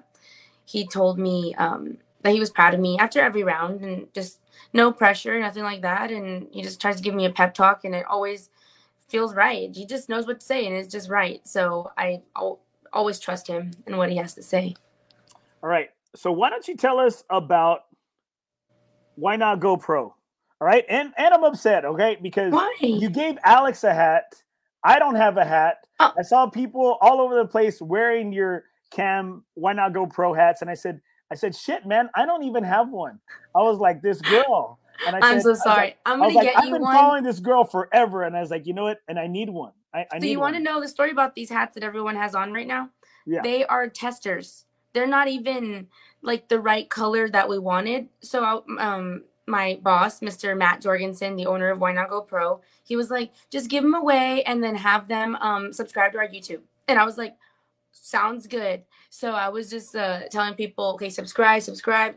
[0.68, 4.42] he told me um, that he was proud of me after every round and just
[4.74, 6.12] no pressure, nothing like that.
[6.12, 8.50] And he just tries to give me a pep talk, and it always
[9.08, 9.74] feels right.
[9.74, 11.40] He just knows what to say, and it's just right.
[11.48, 12.22] So I
[12.92, 14.76] always trust him and what he has to say.
[15.64, 15.90] All right.
[16.16, 17.86] So why don't you tell us about
[19.16, 20.14] why not go pro?
[20.60, 21.86] All right, and and I'm upset.
[21.86, 22.76] Okay, because Why?
[22.82, 24.34] you gave Alex a hat.
[24.84, 25.86] I don't have a hat.
[26.00, 26.14] Oh.
[26.18, 29.44] I saw people all over the place wearing your Cam.
[29.56, 30.62] Why not go pro hats?
[30.62, 33.20] And I said, I said, shit, man, I don't even have one.
[33.56, 34.80] I was like, this girl.
[35.06, 35.88] And I I'm said, so sorry.
[35.88, 36.96] like- I gonna like, get I've you been one.
[36.96, 39.00] following this girl forever, and I was like, you know what?
[39.08, 39.74] And I need one.
[39.94, 42.34] I, I need you want to know the story about these hats that everyone has
[42.34, 42.90] on right now?
[43.26, 43.42] Yeah.
[43.42, 44.66] They are testers.
[44.94, 45.88] They're not even
[46.22, 48.08] like the right color that we wanted.
[48.22, 50.58] So, um, my boss, Mr.
[50.58, 53.94] Matt Jorgensen, the owner of Why Not Go Pro, he was like, just give them
[53.94, 56.62] away and then have them um, subscribe to our YouTube.
[56.88, 57.36] And I was like,
[58.02, 58.84] sounds good.
[59.10, 62.16] So I was just uh, telling people, okay, subscribe, subscribe,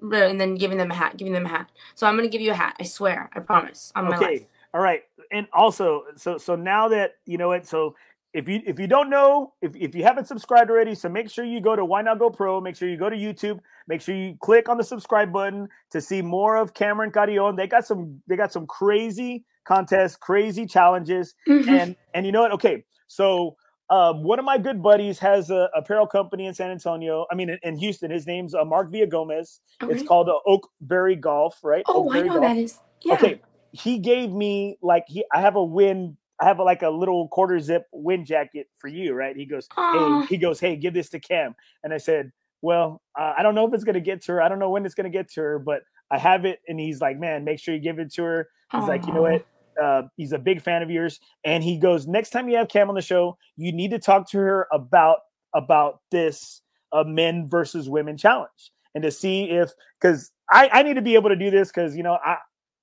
[0.00, 1.70] and then giving them a hat, giving them a hat.
[1.94, 2.76] So I'm gonna give you a hat.
[2.80, 4.42] I swear, I promise on my okay life.
[4.74, 7.94] all right and also so so now that you know it so
[8.32, 11.44] if you if you don't know if, if you haven't subscribed already so make sure
[11.44, 13.58] you go to why not go pro make sure you go to youtube
[13.88, 17.66] make sure you click on the subscribe button to see more of Camryn Carreon they
[17.66, 21.68] got some they got some crazy contests crazy challenges Mhm.
[21.68, 23.56] and and you know what okay so
[23.90, 27.26] um, one of my good buddies has a apparel company in San Antonio.
[27.30, 28.10] I mean, in, in Houston.
[28.10, 29.60] His name's uh, Mark Villa Gomez.
[29.82, 31.82] It's called uh, Oakberry Golf, right?
[31.86, 32.42] Oh, I know Golf.
[32.42, 32.78] that is.
[33.02, 33.14] Yeah.
[33.14, 33.40] Okay,
[33.72, 35.24] he gave me like he.
[35.34, 36.16] I have a win.
[36.40, 39.36] I have a, like a little quarter zip wind jacket for you, right?
[39.36, 40.20] He goes, Aw.
[40.22, 42.32] hey, he goes, hey, give this to Cam, and I said,
[42.62, 44.42] well, uh, I don't know if it's gonna get to her.
[44.42, 46.60] I don't know when it's gonna get to her, but I have it.
[46.68, 48.48] And he's like, man, make sure you give it to her.
[48.72, 49.44] He's like, you know what?
[49.82, 52.88] Uh, he's a big fan of yours, and he goes, next time you have Cam
[52.88, 55.18] on the show, you need to talk to her about
[55.54, 56.62] about this
[56.92, 59.70] uh, men versus women challenge, and to see if
[60.00, 62.36] because I I need to be able to do this because you know I,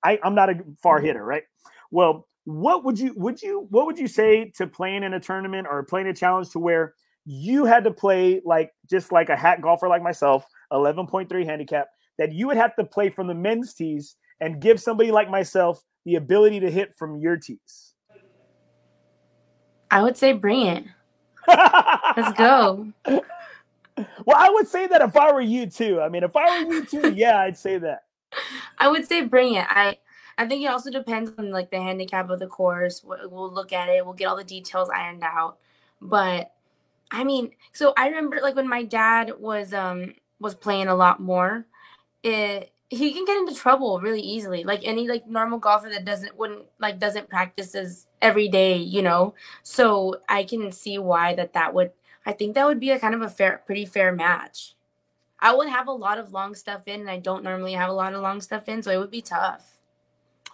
[0.04, 1.44] I I'm not a far hitter, right?
[1.90, 5.66] Well, what would you would you what would you say to playing in a tournament
[5.70, 6.94] or playing a challenge to where
[7.26, 12.32] you had to play like just like a hat golfer like myself, 11.3 handicap, that
[12.32, 16.14] you would have to play from the men's tees and give somebody like myself the
[16.14, 17.92] ability to hit from your tees.
[19.90, 20.84] I would say bring it.
[21.46, 22.92] Let's go.
[24.24, 26.00] Well, I would say that if I were you too.
[26.00, 28.04] I mean, if I were you too, yeah, I'd say that.
[28.78, 29.66] I would say bring it.
[29.68, 29.98] I
[30.38, 33.02] I think it also depends on like the handicap of the course.
[33.02, 34.04] We'll we'll look at it.
[34.04, 35.58] We'll get all the details ironed out.
[36.00, 36.52] But
[37.10, 41.18] I mean, so I remember like when my dad was um was playing a lot
[41.18, 41.66] more,
[42.22, 44.64] it he can get into trouble really easily.
[44.64, 49.02] Like any like normal golfer that doesn't wouldn't like doesn't practice as every day, you
[49.02, 49.34] know.
[49.62, 51.92] So I can see why that that would
[52.24, 54.74] I think that would be a kind of a fair pretty fair match.
[55.40, 57.92] I would have a lot of long stuff in, and I don't normally have a
[57.92, 59.80] lot of long stuff in, so it would be tough.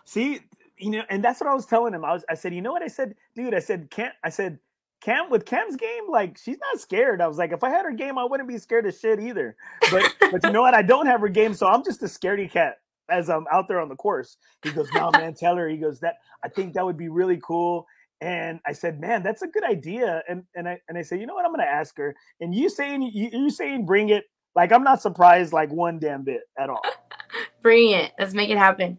[0.05, 0.41] See,
[0.77, 2.05] you know, and that's what I was telling him.
[2.05, 2.83] I was, I said, you know what?
[2.83, 4.59] I said, dude, I said, can't I said,
[5.05, 7.21] Cam, with Cam's game, like she's not scared.
[7.21, 9.55] I was like, if I had her game, I wouldn't be scared of shit either.
[9.91, 10.73] But, but you know what?
[10.73, 12.79] I don't have her game, so I'm just a scaredy cat
[13.11, 14.39] as I'm out there on the course.
[14.63, 15.69] He goes, no, man, tell her.
[15.69, 17.87] He goes, that I think that would be really cool.
[18.23, 20.23] And I said, man, that's a good idea.
[20.27, 21.45] And and I and I said, you know what?
[21.45, 22.15] I'm gonna ask her.
[22.41, 24.25] And you saying you, you saying bring it.
[24.57, 26.83] Like I'm not surprised like one damn bit at all.
[27.63, 28.13] Bring it.
[28.19, 28.99] Let's make it happen.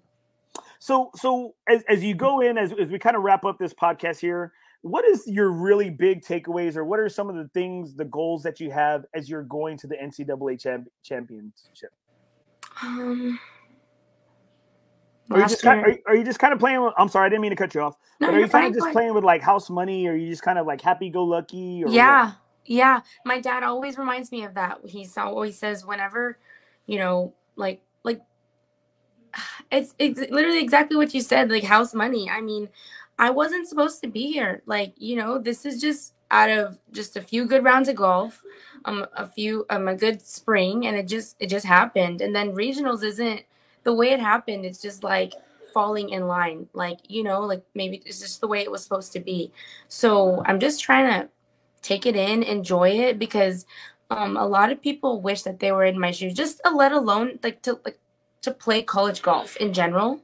[0.80, 3.74] So, so as, as you go in, as, as we kind of wrap up this
[3.74, 4.51] podcast here,
[4.86, 8.43] what is your really big takeaways, or what are some of the things, the goals
[8.43, 11.91] that you have as you're going to the NCAA champ- championship?
[12.83, 13.39] Um,
[15.31, 16.83] Are you just kind year- are, are you just kind of playing?
[16.83, 17.97] With, I'm sorry, I didn't mean to cut you off.
[18.19, 20.29] No, but are you're kind of just playing with like house money, or are you
[20.29, 21.81] just kind of like happy go lucky?
[21.81, 21.95] Or what?
[21.95, 22.33] Yeah,
[22.65, 22.99] yeah.
[23.25, 24.81] My dad always reminds me of that.
[24.86, 26.38] He always says whenever,
[26.86, 28.21] you know, like like
[29.71, 32.29] it's it's literally exactly what you said, like house money.
[32.29, 32.69] I mean,
[33.18, 34.61] I wasn't supposed to be here.
[34.66, 38.41] Like, you know, this is just out of just a few good rounds of golf,
[38.86, 42.22] um a few um a good spring and it just it just happened.
[42.22, 43.41] And then regionals isn't
[43.84, 45.34] the way it happened, it's just like
[45.74, 46.68] falling in line.
[46.74, 49.51] Like, you know, like maybe it's just the way it was supposed to be.
[49.88, 51.30] So I'm just trying to
[51.82, 53.66] take it in, enjoy it because
[54.09, 57.39] um a lot of people wish that they were in my shoes, just let alone
[57.43, 57.99] like to like
[58.41, 60.22] to play college golf in general.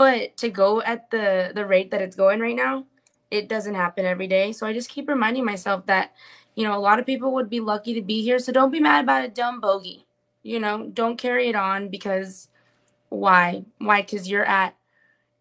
[0.00, 2.86] But to go at the the rate that it's going right now,
[3.30, 4.50] it doesn't happen every day.
[4.50, 6.14] So I just keep reminding myself that,
[6.54, 8.38] you know, a lot of people would be lucky to be here.
[8.38, 10.06] So don't be mad about a dumb bogey.
[10.42, 12.48] You know, don't carry it on because
[13.10, 13.66] why?
[13.76, 14.00] Why?
[14.00, 14.74] Because you're at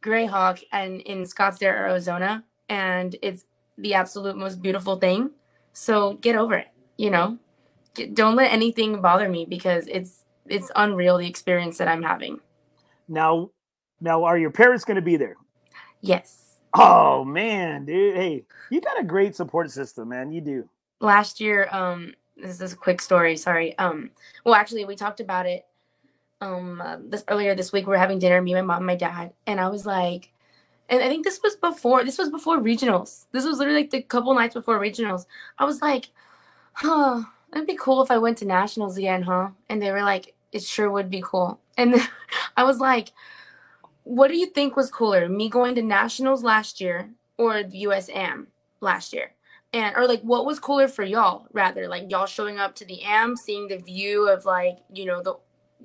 [0.04, 3.46] Greyhawk and in Scottsdale, Arizona, and it's
[3.78, 5.32] the absolute most beautiful thing.
[5.72, 6.68] So get over it.
[6.98, 7.38] You know,
[8.14, 12.42] don't let anything bother me because it's it's unreal the experience that I'm having.
[13.08, 13.52] Now,
[14.02, 15.36] now, are your parents going to be there?
[16.02, 16.60] Yes.
[16.74, 18.16] Oh man, dude.
[18.16, 20.32] Hey, you got a great support system, man.
[20.32, 20.70] You do.
[21.02, 24.12] last year um this is a quick story sorry um
[24.46, 25.66] well actually we talked about it
[26.42, 29.34] um uh, this earlier this week we are having dinner, me, my mom, my dad,
[29.48, 30.32] and I was like,
[30.90, 33.26] and I think this was before this was before regionals.
[33.32, 35.26] This was literally like the couple nights before regionals.
[35.58, 36.10] I was like,
[36.74, 37.24] huh,
[37.54, 39.50] it'd be cool if I went to nationals again, huh?
[39.70, 41.60] And they were like, it sure would be cool.
[41.78, 41.96] And
[42.58, 43.10] I was like,
[44.10, 48.48] what do you think was cooler, me going to nationals last year or the USAM
[48.82, 49.34] last year?
[49.72, 53.04] And or like what was cooler for y'all rather like y'all showing up to the
[53.04, 55.36] AM, seeing the view of like you know the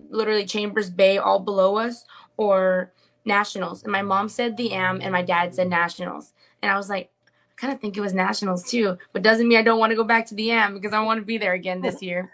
[0.09, 2.07] literally Chambers Bay all below us,
[2.39, 2.95] or
[3.27, 3.83] nationals.
[3.83, 6.33] And my mom said the AM and my dad said nationals.
[6.63, 9.59] And I was like, I kind of think it was nationals too, but doesn't mean
[9.59, 11.53] I don't want to go back to the AM because I want to be there
[11.53, 12.33] again this year.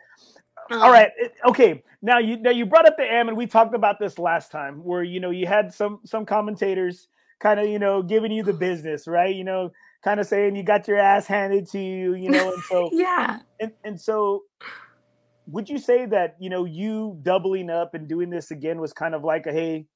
[0.70, 1.10] Um, All right.
[1.46, 1.82] Okay.
[2.02, 4.82] Now you now you brought up the AM and we talked about this last time
[4.82, 7.08] where you know you had some some commentators
[7.40, 9.34] kind of you know giving you the business, right?
[9.34, 12.62] You know, kind of saying you got your ass handed to you, you know, and
[12.62, 13.40] so yeah.
[13.58, 14.44] And and so
[15.46, 19.14] would you say that, you know, you doubling up and doing this again was kind
[19.14, 19.86] of like a hey,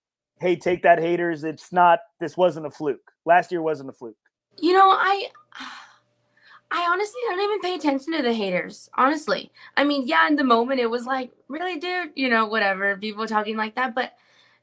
[0.40, 1.44] hey, take that haters.
[1.44, 3.12] It's not this wasn't a fluke.
[3.24, 4.16] Last year wasn't a fluke.
[4.60, 5.28] You know, I
[6.70, 8.88] I honestly don't even pay attention to the haters.
[8.94, 9.52] Honestly.
[9.76, 13.26] I mean, yeah, in the moment it was like, really, dude, you know, whatever, people
[13.26, 13.94] talking like that.
[13.94, 14.12] But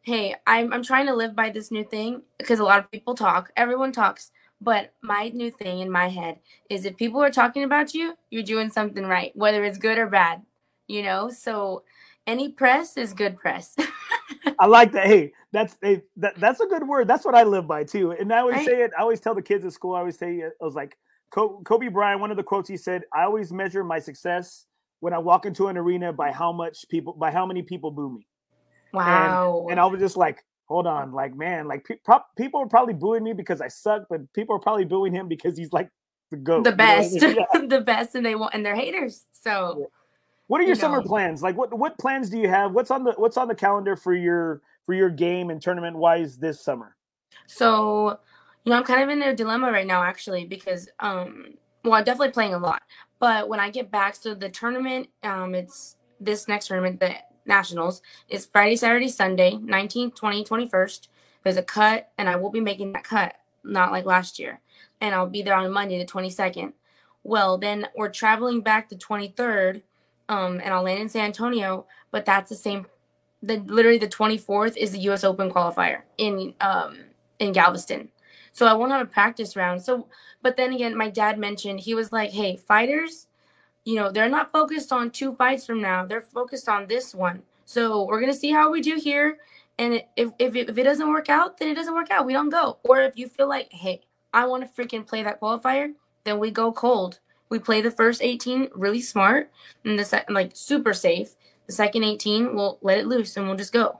[0.01, 3.15] hey, I'm I'm trying to live by this new thing because a lot of people
[3.15, 3.51] talk.
[3.55, 4.31] Everyone talks.
[4.63, 6.37] But my new thing in my head
[6.69, 10.07] is if people are talking about you, you're doing something right, whether it's good or
[10.07, 10.43] bad.
[10.87, 11.29] You know?
[11.29, 11.83] So
[12.27, 13.75] any press is good press.
[14.59, 15.07] I like that.
[15.07, 17.07] Hey, that's hey, that, that's a good word.
[17.07, 18.11] That's what I live by too.
[18.11, 18.65] And I always right?
[18.67, 18.91] say it.
[18.97, 19.95] I always tell the kids at school.
[19.95, 20.53] I always say it.
[20.61, 20.97] I was like
[21.31, 22.21] Kobe Bryant.
[22.21, 24.65] One of the quotes he said, "I always measure my success
[24.99, 28.09] when I walk into an arena by how much people, by how many people boo
[28.09, 28.27] me."
[28.93, 29.61] Wow.
[29.61, 32.67] And, and I was just like, hold on, like man, like pe- pro- people are
[32.67, 35.89] probably booing me because I suck, but people are probably booing him because he's like
[36.31, 37.45] the goat, the best, you know?
[37.53, 37.61] yeah.
[37.67, 39.25] the best, and they want and they're haters.
[39.31, 39.77] So.
[39.79, 39.85] Yeah.
[40.47, 40.81] What are your you know.
[40.81, 41.41] summer plans?
[41.41, 42.73] Like what what plans do you have?
[42.73, 46.37] What's on the what's on the calendar for your for your game and tournament wise
[46.37, 46.97] this summer?
[47.47, 48.19] So,
[48.63, 52.03] you know, I'm kind of in a dilemma right now actually because um well, I'm
[52.03, 52.83] definitely playing a lot.
[53.19, 58.01] But when I get back, so the tournament, um, it's this next tournament, the Nationals,
[58.29, 61.07] is Friday, Saturday, Sunday, 19th, 20, 21st.
[61.43, 64.59] There's a cut, and I will be making that cut, not like last year.
[64.99, 66.73] And I'll be there on Monday, the 22nd.
[67.23, 69.81] Well, then we're traveling back the 23rd
[70.29, 71.85] um, and I'll land in San Antonio.
[72.11, 72.85] But that's the same.
[73.43, 75.23] The literally the 24th is the U.S.
[75.23, 76.99] Open qualifier in um,
[77.39, 78.09] in Galveston.
[78.53, 79.81] So I won't have a practice round.
[79.81, 80.07] So,
[80.41, 83.27] but then again, my dad mentioned he was like, "Hey, fighters,
[83.85, 86.05] you know, they're not focused on two fights from now.
[86.05, 87.43] They're focused on this one.
[87.65, 89.37] So we're gonna see how we do here.
[89.79, 92.25] And if if if it doesn't work out, then it doesn't work out.
[92.25, 92.77] We don't go.
[92.83, 94.01] Or if you feel like, hey,
[94.33, 95.93] I want to freaking play that qualifier,
[96.23, 97.19] then we go cold.
[97.49, 99.51] We play the first 18 really smart
[99.83, 101.35] and the second like super safe.
[101.67, 103.99] The second 18, we'll let it loose and we'll just go.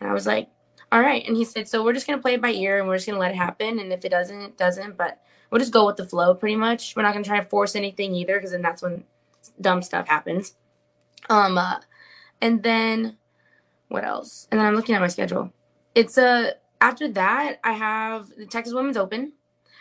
[0.00, 0.48] And I was like,
[0.92, 1.26] all right.
[1.26, 3.18] And he said, so we're just gonna play it by ear and we're just gonna
[3.18, 3.78] let it happen.
[3.78, 4.96] And if it doesn't, it doesn't.
[4.96, 5.20] But
[5.50, 6.94] we'll just go with the flow pretty much.
[6.94, 9.04] We're not gonna try to force anything either, because then that's when
[9.60, 10.54] dumb stuff happens.
[11.28, 11.80] Um uh,
[12.40, 13.16] and then
[13.88, 14.48] what else?
[14.50, 15.52] And then I'm looking at my schedule.
[15.94, 19.32] It's a uh, after that I have the Texas Women's Open.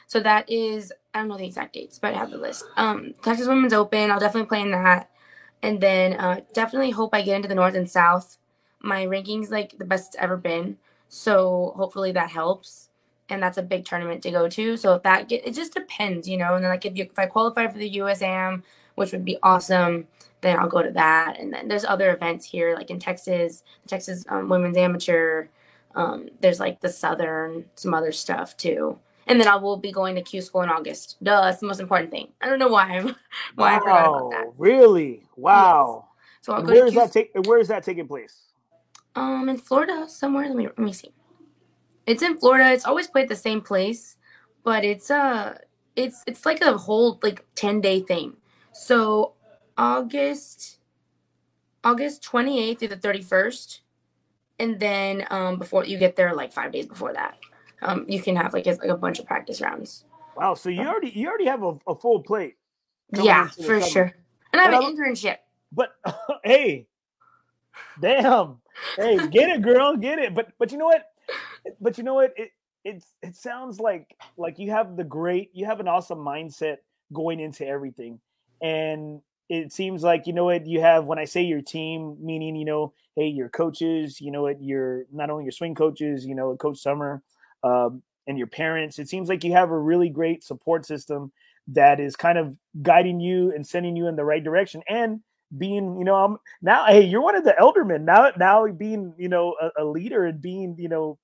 [0.08, 2.66] So that is I don't know the exact dates, but I have the list.
[2.78, 4.12] Um, Texas Women's Open.
[4.12, 5.10] I'll definitely play in that,
[5.62, 8.38] and then uh, definitely hope I get into the North and South.
[8.82, 10.78] My rankings like the best it's ever been,
[11.10, 12.90] so hopefully that helps.
[13.30, 14.78] And that's a big tournament to go to.
[14.78, 16.56] So if that get, it just depends, you know.
[16.56, 18.62] And then like if you if I qualify for the USAM,
[18.96, 20.08] which would be awesome,
[20.42, 21.40] then I'll go to that.
[21.40, 25.48] And then there's other events here, like in Texas, Texas um, Women's Amateur.
[25.96, 30.16] Um, there's like the Southern, some other stuff too and then I will be going
[30.16, 31.18] to Q school in August.
[31.24, 32.30] Duh, that's the most important thing.
[32.42, 33.08] I don't know why I'm
[33.56, 34.54] why wow, I forgot about that.
[34.58, 35.24] Really?
[35.36, 36.06] Wow.
[36.06, 36.16] Yes.
[36.42, 37.32] So I'll where is that take?
[37.46, 38.42] Where is that taking place?
[39.16, 40.48] Um, in Florida, somewhere.
[40.48, 41.12] Let me let me see.
[42.06, 42.72] It's in Florida.
[42.72, 44.18] It's always played the same place,
[44.64, 45.58] but it's uh
[45.96, 48.38] it's it's like a whole like ten day thing.
[48.74, 49.34] So
[49.78, 50.80] August
[51.84, 53.82] August twenty eighth through the thirty first,
[54.60, 57.38] and then um before you get there like five days before that
[57.86, 60.06] um, you can have like a, like a bunch of practice rounds.
[60.36, 60.54] Wow!
[60.54, 62.58] So you already you already have a, a full plate.
[63.12, 64.14] Yeah, for sure.
[64.52, 65.38] And I have an internship.
[65.72, 65.96] But
[66.44, 66.88] hey,
[68.02, 68.60] damn,
[68.96, 70.34] hey, get it, girl, get it.
[70.34, 71.06] But but you know what?
[71.82, 72.34] But you know what?
[72.36, 72.52] It
[72.84, 76.78] it's it sounds like like you have the great, you have an awesome mindset
[77.14, 78.20] going into everything,
[78.62, 82.56] and it seems like you know what you have when I say your team, meaning
[82.56, 86.36] you know, hey, your coaches, you know what, your not only your swing coaches, you
[86.36, 87.22] know, Coach Summer,
[87.64, 89.00] um, and your parents.
[89.00, 91.32] It seems like you have a really great support system
[91.70, 95.22] that is kind of guiding you and sending you in the right direction and
[95.58, 96.86] being, you know, I'm now.
[96.86, 98.32] Hey, you're one of the eldermen now.
[98.38, 101.18] Now being, you know, a, a leader and being, you know,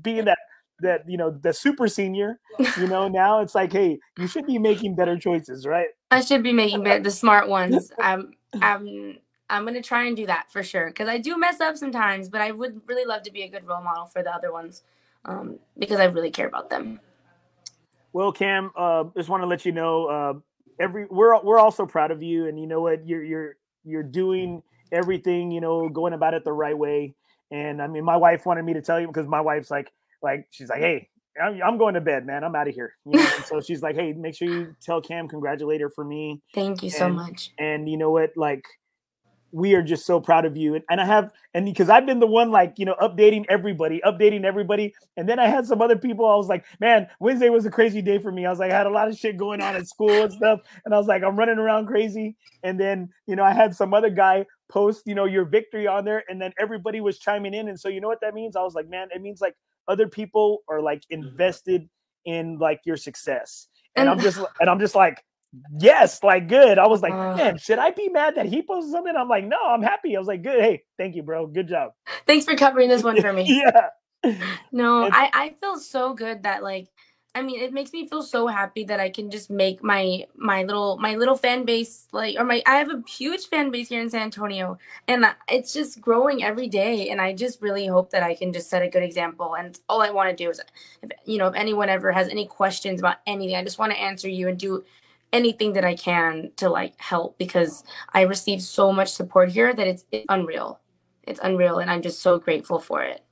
[0.00, 0.38] being that
[0.80, 2.38] that you know the super senior
[2.76, 6.42] you know now it's like hey you should be making better choices right i should
[6.42, 8.32] be making the smart ones i'm
[8.62, 9.18] i'm
[9.50, 12.40] i'm gonna try and do that for sure because i do mess up sometimes but
[12.40, 14.82] i would really love to be a good role model for the other ones
[15.24, 17.00] um, because i really care about them
[18.12, 20.34] well cam uh, just want to let you know uh,
[20.78, 24.62] every we're we're also proud of you and you know what you're you're you're doing
[24.92, 27.14] everything you know going about it the right way
[27.50, 30.46] and i mean my wife wanted me to tell you because my wife's like like
[30.50, 31.08] she's like hey
[31.40, 32.42] I'm going to bed, man.
[32.42, 32.94] I'm out of here.
[33.06, 33.26] You know?
[33.46, 36.90] so she's like, "Hey, make sure you tell Cam congratulate her for me." Thank you
[36.90, 37.52] so much.
[37.58, 38.30] And you know what?
[38.36, 38.64] Like,
[39.52, 40.74] we are just so proud of you.
[40.74, 44.00] And, and I have, and because I've been the one like, you know, updating everybody,
[44.04, 44.94] updating everybody.
[45.16, 48.02] And then I had some other people, I was like, man, Wednesday was a crazy
[48.02, 48.46] day for me.
[48.46, 50.60] I was like, I had a lot of shit going on at school and stuff.
[50.84, 52.36] And I was like, I'm running around crazy.
[52.62, 56.04] And then, you know, I had some other guy post, you know, your victory on
[56.04, 56.24] there.
[56.28, 57.68] And then everybody was chiming in.
[57.68, 58.56] And so, you know what that means?
[58.56, 59.54] I was like, man, it means like
[59.88, 61.26] other people are like mm-hmm.
[61.26, 61.88] invested
[62.24, 63.68] in like your success.
[63.96, 65.24] And, and I'm just, and I'm just like,
[65.78, 66.78] yes, like good.
[66.78, 69.14] I was like, uh, man, should I be mad that he posted something?
[69.16, 70.16] I'm like, no, I'm happy.
[70.16, 70.60] I was like, good.
[70.60, 71.46] Hey, thank you, bro.
[71.46, 71.92] Good job.
[72.26, 73.44] Thanks for covering this one for me.
[74.24, 74.34] yeah.
[74.72, 76.88] No, I, I feel so good that like
[77.34, 80.64] I mean, it makes me feel so happy that I can just make my my
[80.64, 84.00] little my little fan base like or my I have a huge fan base here
[84.00, 84.76] in San Antonio
[85.06, 88.68] and it's just growing every day and I just really hope that I can just
[88.68, 90.60] set a good example and all I want to do is
[91.02, 93.98] if you know if anyone ever has any questions about anything I just want to
[93.98, 94.84] answer you and do
[95.32, 99.86] anything that I can to like help because I receive so much support here that
[99.86, 100.80] it's, it's unreal.
[101.24, 103.22] It's unreal, and I'm just so grateful for it.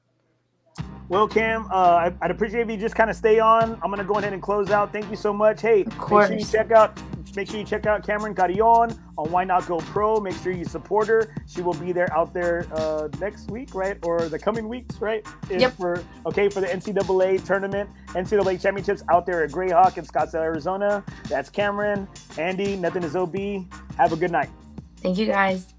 [1.09, 3.78] Well, Cam, uh, I'd appreciate if you just kind of stay on.
[3.82, 4.92] I'm gonna go ahead and close out.
[4.92, 5.62] Thank you so much.
[5.62, 6.28] Hey, of course.
[6.28, 6.99] sure you check out
[7.37, 10.18] make sure you check out Camryn Carreon on Why Not Go Pro.
[10.18, 11.32] Make sure you support her.
[11.47, 15.24] She will be there out there uh, next week, right, or the coming weeks, right?
[15.51, 15.74] yep.
[15.74, 21.05] For okay for the NCAA tournament, NCAA championships out there at Grayhawk in Scottsdale, Arizona.
[21.28, 22.09] That's Camryn,
[22.39, 22.76] Andy.
[22.76, 23.37] Nothing is OB.
[23.99, 24.49] Have a good night.
[25.03, 25.74] Thank you, guys.